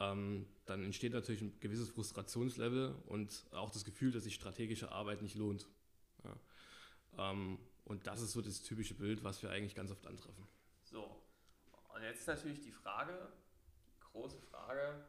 ähm, 0.00 0.46
dann 0.64 0.84
entsteht 0.84 1.12
natürlich 1.12 1.42
ein 1.42 1.52
gewisses 1.60 1.90
Frustrationslevel 1.90 2.94
und 3.06 3.44
auch 3.52 3.70
das 3.70 3.84
Gefühl, 3.84 4.10
dass 4.10 4.24
sich 4.24 4.34
strategische 4.34 4.90
Arbeit 4.90 5.22
nicht 5.22 5.34
lohnt. 5.34 5.68
Ja. 6.24 7.30
Ähm, 7.30 7.58
und 7.84 8.06
das 8.06 8.20
ist 8.20 8.32
so 8.32 8.40
das 8.40 8.62
typische 8.62 8.94
Bild, 8.94 9.24
was 9.24 9.42
wir 9.42 9.50
eigentlich 9.50 9.74
ganz 9.74 9.90
oft 9.90 10.06
antreffen. 10.06 10.46
So, 10.82 11.22
und 11.94 12.02
jetzt 12.02 12.20
ist 12.20 12.26
natürlich 12.26 12.60
die 12.60 12.72
Frage, 12.72 13.32
die 13.94 14.00
große 14.00 14.40
Frage, 14.40 15.04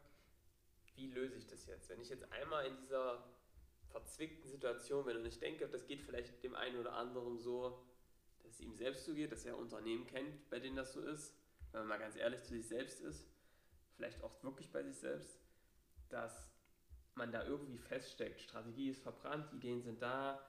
wie 0.94 1.10
löse 1.10 1.36
ich 1.36 1.46
das 1.46 1.66
jetzt? 1.66 1.88
Wenn 1.88 2.00
ich 2.00 2.08
jetzt 2.08 2.30
einmal 2.32 2.66
in 2.66 2.76
dieser 2.76 3.24
verzwickten 3.90 4.48
Situation 4.50 5.04
bin 5.04 5.16
und 5.16 5.26
ich 5.26 5.38
denke, 5.38 5.68
das 5.68 5.86
geht 5.86 6.02
vielleicht 6.02 6.42
dem 6.42 6.54
einen 6.54 6.78
oder 6.78 6.94
anderen 6.94 7.38
so, 7.38 7.86
dass 8.42 8.52
es 8.52 8.60
ihm 8.60 8.74
selbst 8.74 9.04
so 9.04 9.14
geht, 9.14 9.32
dass 9.32 9.44
er 9.44 9.56
Unternehmen 9.56 10.06
kennt, 10.06 10.50
bei 10.50 10.58
denen 10.58 10.76
das 10.76 10.92
so 10.92 11.00
ist, 11.00 11.34
wenn 11.72 11.80
man 11.82 11.88
mal 11.88 11.98
ganz 11.98 12.16
ehrlich 12.16 12.42
zu 12.42 12.50
sich 12.54 12.66
selbst 12.68 13.00
ist, 13.00 13.26
vielleicht 13.96 14.22
auch 14.22 14.42
wirklich 14.42 14.70
bei 14.72 14.82
sich 14.82 14.96
selbst, 14.96 15.40
dass 16.08 16.50
man 17.14 17.30
da 17.32 17.44
irgendwie 17.44 17.78
feststeckt, 17.78 18.40
Strategie 18.40 18.90
ist 18.90 19.02
verbrannt, 19.02 19.52
Ideen 19.52 19.82
sind 19.82 20.02
da, 20.02 20.44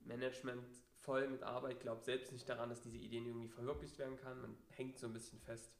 Management 0.00 0.64
voll 1.06 1.28
mit 1.28 1.42
Arbeit, 1.42 1.80
glaubt 1.80 2.04
selbst 2.04 2.32
nicht 2.32 2.48
daran, 2.48 2.68
dass 2.68 2.82
diese 2.82 2.98
Ideen 2.98 3.26
irgendwie 3.26 3.48
verwirklicht 3.48 3.98
werden 3.98 4.18
kann. 4.18 4.40
Man 4.42 4.56
hängt 4.70 4.98
so 4.98 5.06
ein 5.06 5.12
bisschen 5.12 5.40
fest. 5.40 5.70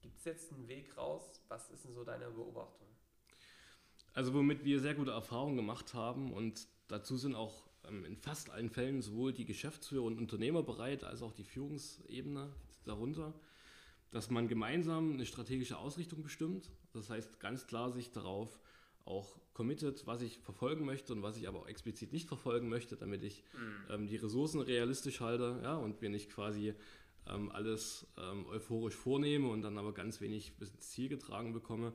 Gibt 0.00 0.18
es 0.18 0.24
jetzt 0.24 0.52
einen 0.52 0.66
Weg 0.66 0.96
raus? 0.96 1.40
Was 1.48 1.70
ist 1.70 1.84
denn 1.84 1.94
so 1.94 2.02
deine 2.02 2.30
Beobachtung? 2.30 2.88
Also 4.14 4.32
womit 4.34 4.64
wir 4.64 4.80
sehr 4.80 4.94
gute 4.94 5.10
Erfahrungen 5.10 5.56
gemacht 5.56 5.94
haben 5.94 6.32
und 6.32 6.66
dazu 6.88 7.16
sind 7.16 7.34
auch 7.34 7.66
ähm, 7.88 8.04
in 8.04 8.16
fast 8.16 8.50
allen 8.50 8.70
Fällen 8.70 9.02
sowohl 9.02 9.32
die 9.32 9.44
Geschäftsführer 9.44 10.04
und 10.04 10.18
Unternehmer 10.18 10.62
bereit, 10.62 11.04
als 11.04 11.22
auch 11.22 11.32
die 11.32 11.44
Führungsebene 11.44 12.52
darunter, 12.84 13.34
dass 14.10 14.30
man 14.30 14.48
gemeinsam 14.48 15.12
eine 15.12 15.26
strategische 15.26 15.78
Ausrichtung 15.78 16.22
bestimmt. 16.22 16.70
Das 16.92 17.10
heißt 17.10 17.40
ganz 17.40 17.66
klar 17.66 17.90
sich 17.90 18.12
darauf 18.12 18.60
auch 19.04 19.38
committed, 19.52 20.06
was 20.06 20.22
ich 20.22 20.38
verfolgen 20.38 20.84
möchte 20.84 21.12
und 21.12 21.22
was 21.22 21.36
ich 21.36 21.46
aber 21.48 21.60
auch 21.60 21.68
explizit 21.68 22.12
nicht 22.12 22.28
verfolgen 22.28 22.68
möchte, 22.68 22.96
damit 22.96 23.22
ich 23.22 23.42
mhm. 23.52 23.94
ähm, 23.94 24.06
die 24.06 24.16
Ressourcen 24.16 24.60
realistisch 24.60 25.20
halte 25.20 25.60
ja, 25.62 25.76
und 25.76 26.00
mir 26.00 26.10
nicht 26.10 26.30
quasi 26.30 26.74
ähm, 27.28 27.50
alles 27.52 28.06
ähm, 28.18 28.46
euphorisch 28.46 28.94
vornehme 28.94 29.48
und 29.48 29.62
dann 29.62 29.78
aber 29.78 29.92
ganz 29.92 30.20
wenig 30.20 30.56
bis 30.56 30.70
ins 30.70 30.90
Ziel 30.90 31.08
getragen 31.08 31.52
bekomme. 31.52 31.92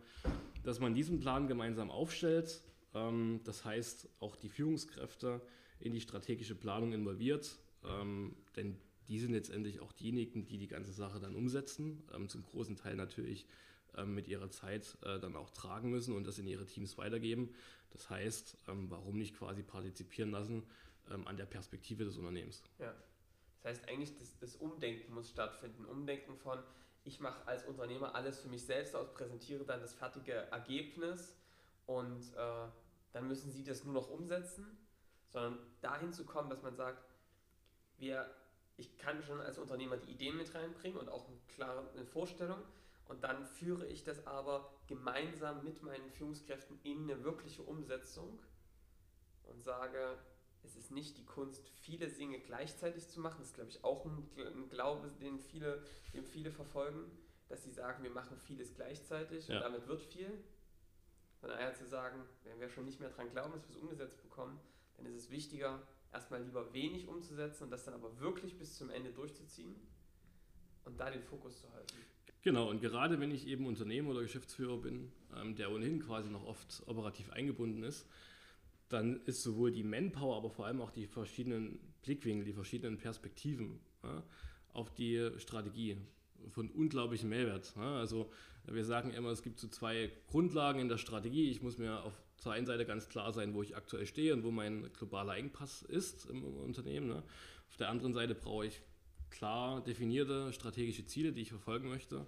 Dass 0.63 0.79
man 0.79 0.93
diesen 0.93 1.19
Plan 1.19 1.47
gemeinsam 1.47 1.91
aufstellt, 1.91 2.61
ähm, 2.93 3.41
das 3.43 3.65
heißt 3.65 4.09
auch 4.19 4.35
die 4.35 4.49
Führungskräfte 4.49 5.41
in 5.79 5.93
die 5.93 6.01
strategische 6.01 6.55
Planung 6.55 6.93
involviert, 6.93 7.57
ähm, 7.83 8.35
denn 8.55 8.77
die 9.07 9.19
sind 9.19 9.31
letztendlich 9.31 9.79
auch 9.79 9.91
diejenigen, 9.91 10.45
die 10.45 10.57
die 10.57 10.67
ganze 10.67 10.91
Sache 10.91 11.19
dann 11.19 11.35
umsetzen, 11.35 12.03
ähm, 12.13 12.29
zum 12.29 12.43
großen 12.43 12.75
Teil 12.75 12.95
natürlich 12.95 13.47
mit 14.05 14.27
ihrer 14.27 14.49
Zeit 14.49 14.97
äh, 15.03 15.19
dann 15.19 15.35
auch 15.35 15.49
tragen 15.49 15.89
müssen 15.89 16.15
und 16.15 16.25
das 16.25 16.37
in 16.39 16.47
ihre 16.47 16.65
Teams 16.65 16.97
weitergeben. 16.97 17.53
Das 17.91 18.09
heißt, 18.09 18.57
ähm, 18.67 18.89
warum 18.89 19.17
nicht 19.17 19.35
quasi 19.35 19.63
partizipieren 19.63 20.31
lassen 20.31 20.63
ähm, 21.09 21.27
an 21.27 21.37
der 21.37 21.45
Perspektive 21.45 22.05
des 22.05 22.17
Unternehmens? 22.17 22.63
Ja. 22.77 22.93
Das 23.61 23.71
heißt 23.71 23.89
eigentlich, 23.89 24.17
das, 24.17 24.37
das 24.39 24.55
Umdenken 24.55 25.13
muss 25.13 25.29
stattfinden. 25.29 25.85
Umdenken 25.85 26.35
von, 26.37 26.59
ich 27.03 27.19
mache 27.19 27.45
als 27.47 27.65
Unternehmer 27.65 28.15
alles 28.15 28.39
für 28.39 28.47
mich 28.47 28.63
selbst 28.63 28.95
aus, 28.95 29.13
präsentiere 29.13 29.65
dann 29.65 29.81
das 29.81 29.93
fertige 29.93 30.33
Ergebnis 30.33 31.35
und 31.85 32.21
äh, 32.35 32.67
dann 33.11 33.27
müssen 33.27 33.51
sie 33.51 33.63
das 33.63 33.83
nur 33.83 33.93
noch 33.93 34.09
umsetzen, 34.09 34.65
sondern 35.27 35.59
dahin 35.81 36.13
zu 36.13 36.23
kommen, 36.25 36.49
dass 36.49 36.61
man 36.61 36.75
sagt, 36.75 37.03
wir 37.97 38.29
ich 38.79 38.97
kann 38.97 39.21
schon 39.21 39.41
als 39.41 39.57
Unternehmer 39.57 39.97
die 39.97 40.11
Ideen 40.11 40.37
mit 40.37 40.53
reinbringen 40.55 40.97
und 40.97 41.09
auch 41.09 41.27
eine 41.27 41.37
klare 41.49 42.05
Vorstellung. 42.05 42.59
Und 43.09 43.23
dann 43.23 43.43
führe 43.43 43.87
ich 43.87 44.03
das 44.03 44.27
aber 44.27 44.71
gemeinsam 44.85 45.63
mit 45.63 45.81
meinen 45.81 46.11
Führungskräften 46.11 46.79
in 46.83 47.09
eine 47.09 47.23
wirkliche 47.23 47.63
Umsetzung 47.63 48.39
und 49.45 49.63
sage, 49.63 50.19
es 50.61 50.75
ist 50.75 50.91
nicht 50.91 51.17
die 51.17 51.25
Kunst, 51.25 51.67
viele 51.69 52.07
Dinge 52.07 52.39
gleichzeitig 52.39 53.07
zu 53.09 53.19
machen. 53.19 53.37
Das 53.39 53.47
ist, 53.47 53.55
glaube 53.55 53.71
ich, 53.71 53.83
auch 53.83 54.05
ein, 54.05 54.69
Glaube, 54.69 55.09
den 55.19 55.39
viele, 55.39 55.83
den 56.13 56.23
viele 56.23 56.51
verfolgen, 56.51 57.09
dass 57.47 57.63
sie 57.63 57.71
sagen, 57.71 58.03
wir 58.03 58.11
machen 58.11 58.37
vieles 58.37 58.75
gleichzeitig 58.75 59.47
Ja. 59.47 59.55
und 59.55 59.63
damit 59.63 59.87
wird 59.87 60.03
viel. 60.03 60.31
Sondern 61.41 61.57
eher 61.57 61.73
zu 61.73 61.87
sagen, 61.87 62.23
wenn 62.43 62.59
wir 62.59 62.69
schon 62.69 62.85
nicht 62.85 62.99
mehr 62.99 63.09
dran 63.09 63.31
glauben, 63.31 63.53
dass 63.53 63.67
wir 63.67 63.75
es 63.75 63.81
umgesetzt 63.81 64.21
bekommen, 64.21 64.59
dann 64.97 65.07
ist 65.07 65.15
es 65.15 65.29
wichtiger, 65.31 65.81
erstmal 66.11 66.43
lieber 66.43 66.71
wenig 66.73 67.07
umzusetzen 67.07 67.63
und 67.63 67.71
das 67.71 67.85
dann 67.85 67.95
aber 67.95 68.19
wirklich 68.19 68.55
bis 68.55 68.77
zum 68.77 68.91
Ende 68.91 69.11
durchzuziehen 69.13 69.75
und 70.85 70.99
da 70.99 71.09
den 71.09 71.23
Fokus 71.23 71.59
zu 71.59 71.73
halten. 71.73 71.97
Genau, 72.41 72.69
und 72.69 72.81
gerade 72.81 73.19
wenn 73.19 73.31
ich 73.31 73.47
eben 73.47 73.65
Unternehmer 73.65 74.11
oder 74.11 74.21
Geschäftsführer 74.21 74.77
bin, 74.77 75.11
ähm, 75.35 75.55
der 75.55 75.71
ohnehin 75.71 75.99
quasi 75.99 76.29
noch 76.29 76.45
oft 76.45 76.83
operativ 76.85 77.29
eingebunden 77.31 77.83
ist, 77.83 78.07
dann 78.87 79.21
ist 79.25 79.43
sowohl 79.43 79.71
die 79.71 79.83
Manpower, 79.83 80.37
aber 80.37 80.49
vor 80.49 80.65
allem 80.65 80.81
auch 80.81 80.91
die 80.91 81.05
verschiedenen 81.05 81.79
Blickwinkel, 82.01 82.45
die 82.45 82.53
verschiedenen 82.53 82.97
Perspektiven 82.97 83.79
ja, 84.03 84.23
auf 84.73 84.93
die 84.93 85.29
Strategie 85.37 85.97
von 86.49 86.69
unglaublichem 86.71 87.29
Mehrwert. 87.29 87.73
Ja. 87.75 87.99
Also 87.99 88.31
wir 88.65 88.85
sagen 88.85 89.11
immer, 89.11 89.29
es 89.29 89.43
gibt 89.43 89.59
so 89.59 89.67
zwei 89.67 90.11
Grundlagen 90.27 90.79
in 90.79 90.89
der 90.89 90.97
Strategie. 90.97 91.51
Ich 91.51 91.61
muss 91.61 91.77
mir 91.77 92.03
auf 92.03 92.13
zur 92.37 92.53
einen 92.53 92.65
Seite 92.65 92.85
ganz 92.85 93.09
klar 93.09 93.33
sein, 93.33 93.53
wo 93.53 93.61
ich 93.61 93.75
aktuell 93.75 94.05
stehe 94.05 94.33
und 94.33 94.43
wo 94.43 94.51
mein 94.51 94.89
globaler 94.93 95.35
Engpass 95.35 95.81
ist 95.81 96.29
im 96.29 96.43
Unternehmen. 96.43 97.07
Ne. 97.07 97.23
Auf 97.67 97.77
der 97.77 97.89
anderen 97.89 98.13
Seite 98.13 98.33
brauche 98.33 98.67
ich 98.67 98.81
klar 99.29 99.83
definierte 99.83 100.51
strategische 100.53 101.05
Ziele, 101.05 101.31
die 101.31 101.41
ich 101.41 101.49
verfolgen 101.49 101.89
möchte. 101.89 102.25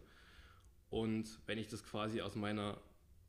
Und 0.90 1.40
wenn 1.46 1.58
ich 1.58 1.68
das 1.68 1.84
quasi 1.84 2.22
aus 2.22 2.36
meiner 2.36 2.82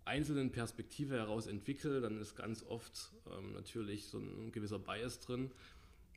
einzelnen 0.04 0.50
Perspektive 0.50 1.16
heraus 1.16 1.46
entwickle, 1.46 2.00
dann 2.00 2.18
ist 2.18 2.34
ganz 2.34 2.64
oft 2.64 3.12
ähm, 3.30 3.52
natürlich 3.52 4.06
so 4.06 4.18
ein 4.18 4.50
gewisser 4.50 4.78
Bias 4.78 5.20
drin, 5.20 5.50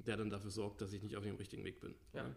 der 0.05 0.17
dann 0.17 0.29
dafür 0.29 0.49
sorgt, 0.49 0.81
dass 0.81 0.91
ich 0.91 1.03
nicht 1.03 1.17
auf 1.17 1.23
dem 1.23 1.35
richtigen 1.35 1.63
Weg 1.63 1.79
bin. 1.79 1.93
Ja. 2.13 2.23
Ja. 2.23 2.35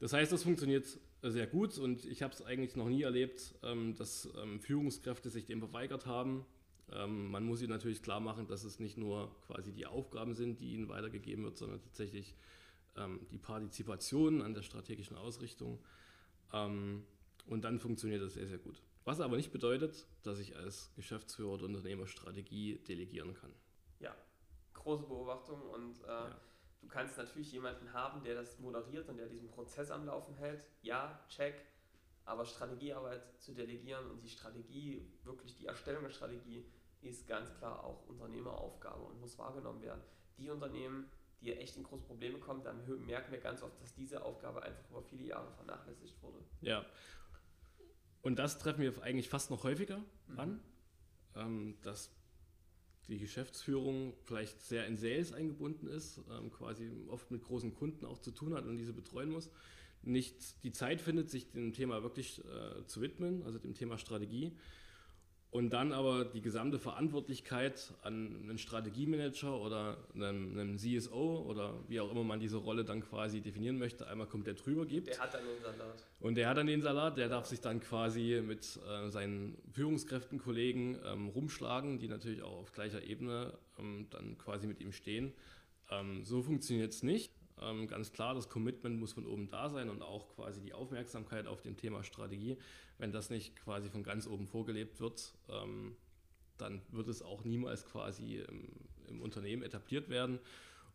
Das 0.00 0.12
heißt, 0.12 0.32
das 0.32 0.42
funktioniert 0.42 0.98
sehr 1.22 1.46
gut 1.46 1.78
und 1.78 2.04
ich 2.04 2.22
habe 2.22 2.34
es 2.34 2.42
eigentlich 2.42 2.76
noch 2.76 2.88
nie 2.88 3.02
erlebt, 3.02 3.54
ähm, 3.62 3.94
dass 3.96 4.28
ähm, 4.36 4.60
Führungskräfte 4.60 5.30
sich 5.30 5.46
dem 5.46 5.60
verweigert 5.60 6.04
haben. 6.04 6.44
Ähm, 6.92 7.30
man 7.30 7.44
muss 7.44 7.62
ihnen 7.62 7.70
natürlich 7.70 8.02
klar 8.02 8.20
machen, 8.20 8.46
dass 8.46 8.64
es 8.64 8.78
nicht 8.78 8.98
nur 8.98 9.34
quasi 9.46 9.72
die 9.72 9.86
Aufgaben 9.86 10.34
sind, 10.34 10.60
die 10.60 10.74
ihnen 10.74 10.88
weitergegeben 10.88 11.44
wird, 11.44 11.56
sondern 11.56 11.80
tatsächlich 11.80 12.34
ähm, 12.96 13.26
die 13.30 13.38
Partizipation 13.38 14.42
an 14.42 14.54
der 14.54 14.62
strategischen 14.62 15.16
Ausrichtung. 15.16 15.82
Ähm, 16.52 17.04
und 17.46 17.64
dann 17.64 17.78
funktioniert 17.78 18.22
das 18.22 18.34
sehr, 18.34 18.46
sehr 18.46 18.58
gut. 18.58 18.80
Was 19.04 19.20
aber 19.20 19.36
nicht 19.36 19.52
bedeutet, 19.52 20.06
dass 20.22 20.38
ich 20.38 20.56
als 20.56 20.90
Geschäftsführer 20.96 21.52
oder 21.54 21.64
Unternehmer 21.66 22.06
Strategie 22.06 22.76
delegieren 22.88 23.34
kann. 23.34 23.52
Ja, 24.00 24.14
große 24.72 25.04
Beobachtung 25.04 25.60
und 25.70 26.02
äh, 26.04 26.06
Ja. 26.06 26.40
du 26.80 26.88
kannst 26.88 27.18
natürlich 27.18 27.52
jemanden 27.52 27.92
haben, 27.92 28.22
der 28.24 28.34
das 28.34 28.58
moderiert 28.60 29.08
und 29.08 29.18
der 29.18 29.28
diesen 29.28 29.50
Prozess 29.50 29.90
am 29.90 30.06
Laufen 30.06 30.34
hält. 30.36 30.64
Ja, 30.82 31.20
check. 31.28 31.54
Aber 32.26 32.46
Strategiearbeit 32.46 33.22
zu 33.38 33.52
delegieren 33.52 34.10
und 34.10 34.22
die 34.22 34.30
Strategie, 34.30 35.06
wirklich 35.24 35.54
die 35.58 35.66
Erstellung 35.66 36.04
der 36.04 36.10
Strategie, 36.10 36.64
ist 37.02 37.26
ganz 37.28 37.54
klar 37.58 37.84
auch 37.84 38.06
Unternehmeraufgabe 38.08 39.02
und 39.02 39.20
muss 39.20 39.38
wahrgenommen 39.38 39.82
werden. 39.82 40.00
Die 40.38 40.48
Unternehmen, 40.48 41.10
die 41.40 41.52
echt 41.52 41.76
in 41.76 41.82
große 41.82 42.04
Probleme 42.04 42.38
kommen, 42.38 42.62
dann 42.62 42.84
merken 43.06 43.32
wir 43.32 43.40
ganz 43.40 43.62
oft, 43.62 43.80
dass 43.80 43.94
diese 43.94 44.24
Aufgabe 44.24 44.62
einfach 44.62 44.90
über 44.90 45.02
viele 45.02 45.24
Jahre 45.24 45.50
vernachlässigt 45.52 46.22
wurde. 46.22 46.38
Ja. 46.60 46.84
Und 48.22 48.38
das 48.38 48.58
treffen 48.58 48.80
wir 48.80 49.02
eigentlich 49.02 49.28
fast 49.28 49.50
noch 49.50 49.64
häufiger 49.64 50.02
an, 50.36 50.60
ähm, 51.36 51.76
dass 51.82 52.10
die 53.08 53.18
Geschäftsführung 53.18 54.14
vielleicht 54.24 54.62
sehr 54.62 54.86
in 54.86 54.96
Sales 54.96 55.32
eingebunden 55.32 55.88
ist, 55.88 56.20
ähm, 56.30 56.50
quasi 56.50 56.90
oft 57.08 57.30
mit 57.30 57.42
großen 57.42 57.74
Kunden 57.74 58.06
auch 58.06 58.18
zu 58.18 58.30
tun 58.30 58.54
hat 58.54 58.64
und 58.64 58.78
diese 58.78 58.94
betreuen 58.94 59.30
muss, 59.30 59.50
nicht 60.02 60.62
die 60.64 60.72
Zeit 60.72 61.00
findet, 61.00 61.30
sich 61.30 61.50
dem 61.50 61.72
Thema 61.72 62.02
wirklich 62.02 62.42
äh, 62.44 62.86
zu 62.86 63.00
widmen, 63.00 63.42
also 63.42 63.58
dem 63.58 63.74
Thema 63.74 63.98
Strategie. 63.98 64.52
Und 65.54 65.70
dann 65.70 65.92
aber 65.92 66.24
die 66.24 66.40
gesamte 66.40 66.80
Verantwortlichkeit 66.80 67.94
an 68.02 68.40
einen 68.42 68.58
Strategiemanager 68.58 69.56
oder 69.60 69.98
einen, 70.12 70.58
einen 70.58 70.78
CSO 70.78 71.46
oder 71.48 71.74
wie 71.86 72.00
auch 72.00 72.10
immer 72.10 72.24
man 72.24 72.40
diese 72.40 72.56
Rolle 72.56 72.84
dann 72.84 73.02
quasi 73.02 73.40
definieren 73.40 73.78
möchte, 73.78 74.08
einmal 74.08 74.26
komplett 74.26 74.66
drüber 74.66 74.84
gibt. 74.84 75.06
Der 75.06 75.18
hat 75.20 75.32
dann 75.32 75.44
den 75.44 75.62
Salat. 75.62 76.06
Und 76.18 76.34
der 76.34 76.48
hat 76.48 76.56
dann 76.56 76.66
den 76.66 76.82
Salat, 76.82 77.18
der 77.18 77.28
darf 77.28 77.46
sich 77.46 77.60
dann 77.60 77.78
quasi 77.78 78.42
mit 78.44 78.80
äh, 78.84 79.08
seinen 79.10 79.56
Führungskräften, 79.70 80.40
Kollegen 80.40 80.98
ähm, 81.06 81.28
rumschlagen, 81.28 82.00
die 82.00 82.08
natürlich 82.08 82.42
auch 82.42 82.62
auf 82.62 82.72
gleicher 82.72 83.04
Ebene 83.04 83.56
ähm, 83.78 84.08
dann 84.10 84.36
quasi 84.38 84.66
mit 84.66 84.80
ihm 84.80 84.90
stehen. 84.90 85.34
Ähm, 85.88 86.24
so 86.24 86.42
funktioniert 86.42 86.90
es 86.90 87.04
nicht. 87.04 87.30
Ähm, 87.64 87.86
ganz 87.86 88.12
klar, 88.12 88.34
das 88.34 88.48
Commitment 88.48 88.98
muss 88.98 89.12
von 89.12 89.26
oben 89.26 89.48
da 89.48 89.70
sein 89.70 89.88
und 89.88 90.02
auch 90.02 90.28
quasi 90.34 90.60
die 90.60 90.74
Aufmerksamkeit 90.74 91.46
auf 91.46 91.62
dem 91.62 91.76
Thema 91.76 92.02
Strategie. 92.02 92.58
Wenn 92.98 93.12
das 93.12 93.30
nicht 93.30 93.56
quasi 93.56 93.88
von 93.88 94.02
ganz 94.02 94.26
oben 94.26 94.46
vorgelebt 94.46 95.00
wird, 95.00 95.32
ähm, 95.48 95.96
dann 96.58 96.82
wird 96.90 97.08
es 97.08 97.22
auch 97.22 97.44
niemals 97.44 97.86
quasi 97.86 98.38
im, 98.38 98.68
im 99.08 99.20
Unternehmen 99.20 99.62
etabliert 99.62 100.08
werden. 100.08 100.38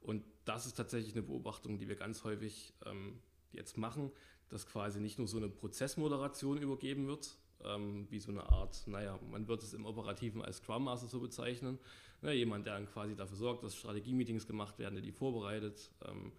Und 0.02 0.24
das 0.46 0.66
ist 0.66 0.76
tatsächlich 0.76 1.14
eine 1.14 1.24
Beobachtung, 1.24 1.78
die 1.78 1.88
wir 1.88 1.96
ganz 1.96 2.24
häufig 2.24 2.74
ähm, 2.86 3.20
jetzt 3.52 3.78
machen, 3.78 4.12
dass 4.50 4.66
quasi 4.66 5.00
nicht 5.00 5.18
nur 5.18 5.28
so 5.28 5.38
eine 5.38 5.50
Prozessmoderation 5.50 6.58
übergeben 6.58 7.08
wird, 7.08 7.36
ähm, 7.64 8.08
wie 8.10 8.20
so 8.20 8.32
eine 8.32 8.50
Art, 8.50 8.84
naja, 8.88 9.20
man 9.30 9.48
wird 9.48 9.64
es 9.64 9.74
im 9.74 9.86
Operativen 9.86 10.42
als 10.42 10.58
Scrum 10.58 10.86
Master 10.86 11.08
so 11.08 11.20
bezeichnen, 11.20 11.78
ne, 12.22 12.34
jemand, 12.34 12.66
der 12.66 12.74
dann 12.76 12.88
quasi 12.88 13.16
dafür 13.16 13.38
sorgt, 13.38 13.64
dass 13.64 13.76
Strategie-Meetings 13.76 14.48
gemacht 14.48 14.80
werden, 14.80 14.96
der 14.96 15.04
die 15.04 15.12
vorbereitet, 15.12 15.92
ähm, 16.08 16.32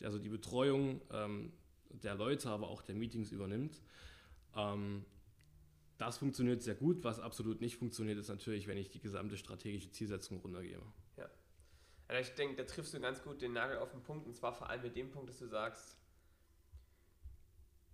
der 0.00 0.10
so 0.10 0.18
die 0.18 0.28
Betreuung 0.28 1.00
ähm, 1.10 1.52
der 1.90 2.14
Leute, 2.14 2.50
aber 2.50 2.68
auch 2.68 2.82
der 2.82 2.94
Meetings 2.94 3.32
übernimmt. 3.32 3.80
Ähm, 4.54 5.04
das 5.98 6.18
funktioniert 6.18 6.62
sehr 6.62 6.74
gut. 6.74 7.04
Was 7.04 7.20
absolut 7.20 7.60
nicht 7.60 7.76
funktioniert, 7.76 8.18
ist 8.18 8.28
natürlich, 8.28 8.66
wenn 8.66 8.76
ich 8.76 8.90
die 8.90 9.00
gesamte 9.00 9.36
strategische 9.36 9.90
Zielsetzung 9.90 10.38
runtergebe. 10.38 10.82
Also 12.08 12.30
ich 12.30 12.36
denke, 12.36 12.56
da 12.56 12.64
triffst 12.64 12.94
du 12.94 13.00
ganz 13.00 13.22
gut 13.22 13.42
den 13.42 13.52
Nagel 13.52 13.78
auf 13.78 13.90
den 13.90 14.02
Punkt 14.02 14.26
und 14.26 14.36
zwar 14.36 14.52
vor 14.52 14.68
allem 14.68 14.82
mit 14.82 14.94
dem 14.94 15.10
Punkt, 15.10 15.28
dass 15.28 15.38
du 15.38 15.46
sagst, 15.46 15.96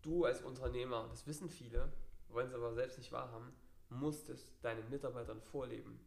du 0.02 0.24
als 0.24 0.42
Unternehmer, 0.42 1.06
das 1.08 1.26
wissen 1.26 1.48
viele, 1.48 1.90
wollen 2.28 2.46
es 2.46 2.54
aber 2.54 2.74
selbst 2.74 2.98
nicht 2.98 3.12
wahrhaben, 3.12 3.52
musst 3.88 4.28
es 4.28 4.46
deinen 4.60 4.88
Mitarbeitern 4.90 5.40
vorleben. 5.40 5.98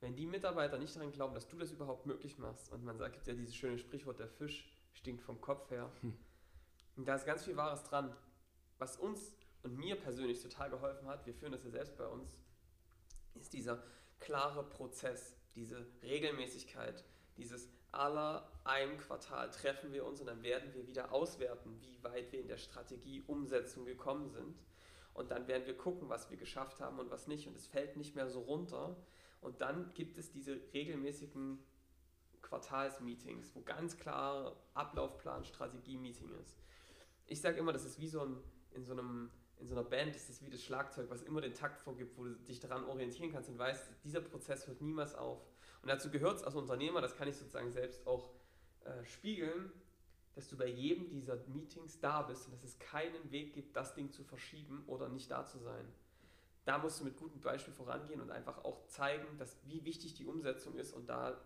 Wenn 0.00 0.16
die 0.16 0.26
Mitarbeiter 0.26 0.78
nicht 0.78 0.94
daran 0.96 1.12
glauben, 1.12 1.34
dass 1.34 1.48
du 1.48 1.56
das 1.56 1.70
überhaupt 1.70 2.06
möglich 2.06 2.38
machst, 2.38 2.72
und 2.72 2.84
man 2.84 2.98
sagt, 2.98 3.14
gibt 3.14 3.26
ja 3.26 3.34
dieses 3.34 3.54
schöne 3.54 3.78
Sprichwort, 3.78 4.18
der 4.18 4.28
Fisch 4.28 4.68
stinkt 4.92 5.22
vom 5.22 5.40
Kopf 5.40 5.70
her, 5.70 5.90
und 6.96 7.08
da 7.08 7.14
ist 7.14 7.24
ganz 7.24 7.44
viel 7.44 7.56
Wahres 7.56 7.82
dran. 7.84 8.14
Was 8.78 8.96
uns 8.96 9.34
und 9.62 9.76
mir 9.76 9.96
persönlich 9.96 10.42
total 10.42 10.70
geholfen 10.70 11.06
hat, 11.08 11.24
wir 11.26 11.34
führen 11.34 11.52
das 11.52 11.64
ja 11.64 11.70
selbst 11.70 11.96
bei 11.96 12.06
uns, 12.06 12.36
ist 13.34 13.52
dieser 13.52 13.82
klare 14.18 14.62
Prozess, 14.62 15.36
diese 15.54 15.86
Regelmäßigkeit, 16.02 17.04
dieses 17.36 17.70
aller 17.92 18.50
ein 18.64 18.98
Quartal 18.98 19.50
treffen 19.50 19.92
wir 19.92 20.04
uns 20.04 20.20
und 20.20 20.26
dann 20.26 20.42
werden 20.42 20.72
wir 20.74 20.86
wieder 20.86 21.12
auswerten, 21.12 21.80
wie 21.80 22.02
weit 22.02 22.30
wir 22.32 22.40
in 22.40 22.48
der 22.48 22.58
Strategieumsetzung 22.58 23.84
gekommen 23.84 24.28
sind. 24.30 24.58
Und 25.12 25.30
dann 25.30 25.48
werden 25.48 25.66
wir 25.66 25.76
gucken, 25.76 26.08
was 26.08 26.30
wir 26.30 26.36
geschafft 26.36 26.80
haben 26.80 26.98
und 26.98 27.10
was 27.10 27.26
nicht. 27.26 27.48
Und 27.48 27.56
es 27.56 27.66
fällt 27.66 27.96
nicht 27.96 28.14
mehr 28.14 28.28
so 28.28 28.40
runter. 28.40 28.96
Und 29.40 29.60
dann 29.60 29.92
gibt 29.94 30.18
es 30.18 30.30
diese 30.30 30.60
regelmäßigen 30.72 31.58
Quartalsmeetings, 32.42 33.54
wo 33.54 33.62
ganz 33.62 33.96
klar 33.96 34.56
Ablaufplan, 34.74 35.44
Strategie-Meeting 35.44 36.30
ist. 36.40 36.56
Ich 37.26 37.40
sage 37.40 37.58
immer, 37.58 37.72
das 37.72 37.84
ist 37.84 38.00
wie 38.00 38.08
so 38.08 38.22
ein, 38.22 38.36
in 38.72 38.84
so 38.84 38.92
einem 38.92 39.30
in 39.60 39.66
so 39.66 39.74
einer 39.74 39.84
Band 39.84 40.16
ist 40.16 40.30
es 40.30 40.42
wie 40.42 40.50
das 40.50 40.62
Schlagzeug, 40.62 41.10
was 41.10 41.22
immer 41.22 41.40
den 41.40 41.54
Takt 41.54 41.80
vorgibt, 41.80 42.16
wo 42.16 42.24
du 42.24 42.34
dich 42.34 42.60
daran 42.60 42.84
orientieren 42.84 43.30
kannst 43.30 43.50
und 43.50 43.58
weißt, 43.58 43.90
dieser 44.04 44.22
Prozess 44.22 44.66
hört 44.66 44.80
niemals 44.80 45.14
auf. 45.14 45.42
Und 45.82 45.88
dazu 45.88 46.10
gehört 46.10 46.38
es 46.38 46.44
als 46.44 46.54
Unternehmer, 46.54 47.00
das 47.00 47.14
kann 47.14 47.28
ich 47.28 47.36
sozusagen 47.36 47.70
selbst 47.70 48.06
auch 48.06 48.30
äh, 48.84 49.04
spiegeln, 49.04 49.70
dass 50.34 50.48
du 50.48 50.56
bei 50.56 50.66
jedem 50.66 51.08
dieser 51.08 51.36
Meetings 51.48 52.00
da 52.00 52.22
bist 52.22 52.46
und 52.46 52.52
dass 52.52 52.64
es 52.64 52.78
keinen 52.78 53.30
Weg 53.30 53.52
gibt, 53.52 53.76
das 53.76 53.94
Ding 53.94 54.10
zu 54.10 54.24
verschieben 54.24 54.84
oder 54.86 55.08
nicht 55.08 55.30
da 55.30 55.44
zu 55.44 55.58
sein. 55.58 55.86
Da 56.64 56.78
musst 56.78 57.00
du 57.00 57.04
mit 57.04 57.16
gutem 57.16 57.40
Beispiel 57.40 57.74
vorangehen 57.74 58.20
und 58.20 58.30
einfach 58.30 58.64
auch 58.64 58.86
zeigen, 58.86 59.26
dass, 59.38 59.58
wie 59.66 59.84
wichtig 59.84 60.14
die 60.14 60.26
Umsetzung 60.26 60.76
ist 60.76 60.92
und 60.92 61.08
da 61.08 61.38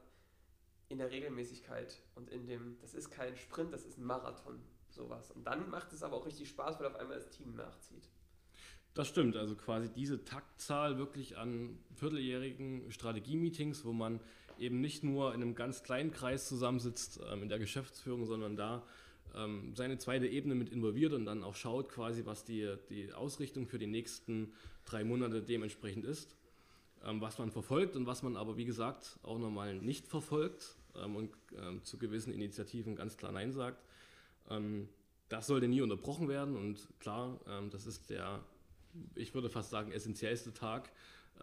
in 0.88 0.98
der 0.98 1.10
Regelmäßigkeit 1.10 2.02
und 2.14 2.30
in 2.30 2.46
dem, 2.46 2.76
das 2.80 2.94
ist 2.94 3.10
kein 3.10 3.36
Sprint, 3.36 3.72
das 3.72 3.84
ist 3.84 3.98
ein 3.98 4.04
Marathon, 4.04 4.60
sowas. 4.90 5.30
Und 5.30 5.46
dann 5.46 5.70
macht 5.70 5.92
es 5.92 6.02
aber 6.02 6.16
auch 6.16 6.26
richtig 6.26 6.48
Spaß, 6.48 6.78
weil 6.78 6.86
auf 6.86 6.96
einmal 6.96 7.16
das 7.16 7.30
Team 7.30 7.54
nachzieht. 7.54 8.08
Das 8.94 9.08
stimmt, 9.08 9.36
also 9.36 9.56
quasi 9.56 9.88
diese 9.88 10.24
Taktzahl 10.24 10.98
wirklich 10.98 11.36
an 11.36 11.78
vierteljährigen 11.96 12.92
Strategie-Meetings, 12.92 13.84
wo 13.84 13.92
man 13.92 14.20
eben 14.56 14.80
nicht 14.80 15.02
nur 15.02 15.34
in 15.34 15.42
einem 15.42 15.56
ganz 15.56 15.82
kleinen 15.82 16.12
Kreis 16.12 16.48
zusammensitzt 16.48 17.20
ähm, 17.28 17.42
in 17.42 17.48
der 17.48 17.58
Geschäftsführung, 17.58 18.24
sondern 18.24 18.54
da 18.54 18.86
ähm, 19.34 19.74
seine 19.74 19.98
zweite 19.98 20.28
Ebene 20.28 20.54
mit 20.54 20.70
involviert 20.70 21.12
und 21.12 21.24
dann 21.24 21.42
auch 21.42 21.56
schaut 21.56 21.88
quasi, 21.88 22.24
was 22.24 22.44
die, 22.44 22.76
die 22.88 23.12
Ausrichtung 23.12 23.66
für 23.66 23.80
die 23.80 23.88
nächsten 23.88 24.52
drei 24.84 25.02
Monate 25.02 25.42
dementsprechend 25.42 26.04
ist, 26.04 26.36
was 27.20 27.38
man 27.38 27.50
verfolgt 27.50 27.96
und 27.96 28.06
was 28.06 28.22
man 28.22 28.36
aber, 28.36 28.56
wie 28.56 28.64
gesagt, 28.64 29.18
auch 29.22 29.38
nochmal 29.38 29.74
nicht 29.74 30.06
verfolgt 30.06 30.76
ähm, 30.96 31.16
und 31.16 31.30
ähm, 31.56 31.82
zu 31.84 31.98
gewissen 31.98 32.32
Initiativen 32.32 32.96
ganz 32.96 33.16
klar 33.16 33.32
Nein 33.32 33.52
sagt. 33.52 33.84
Ähm, 34.48 34.88
das 35.28 35.46
sollte 35.46 35.68
nie 35.68 35.80
unterbrochen 35.80 36.28
werden 36.28 36.56
und 36.56 36.88
klar, 37.00 37.40
ähm, 37.48 37.70
das 37.70 37.86
ist 37.86 38.10
der, 38.10 38.44
ich 39.14 39.34
würde 39.34 39.50
fast 39.50 39.70
sagen, 39.70 39.92
essentiellste 39.92 40.52
Tag, 40.52 40.90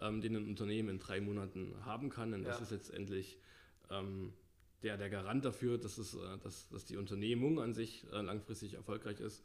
den 0.00 0.34
ein 0.34 0.48
Unternehmen 0.48 0.88
in 0.88 0.98
drei 0.98 1.20
Monaten 1.20 1.74
haben 1.84 2.08
kann, 2.08 2.32
denn 2.32 2.44
ja. 2.44 2.48
das 2.48 2.62
ist 2.62 2.70
letztendlich 2.70 3.38
der, 4.82 4.96
der 4.96 5.10
Garant 5.10 5.44
dafür, 5.44 5.78
dass, 5.78 5.98
es, 5.98 6.14
äh, 6.14 6.38
dass, 6.42 6.68
dass 6.68 6.84
die 6.84 6.96
Unternehmung 6.96 7.60
an 7.60 7.74
sich 7.74 8.06
äh, 8.12 8.20
langfristig 8.20 8.74
erfolgreich 8.74 9.20
ist. 9.20 9.42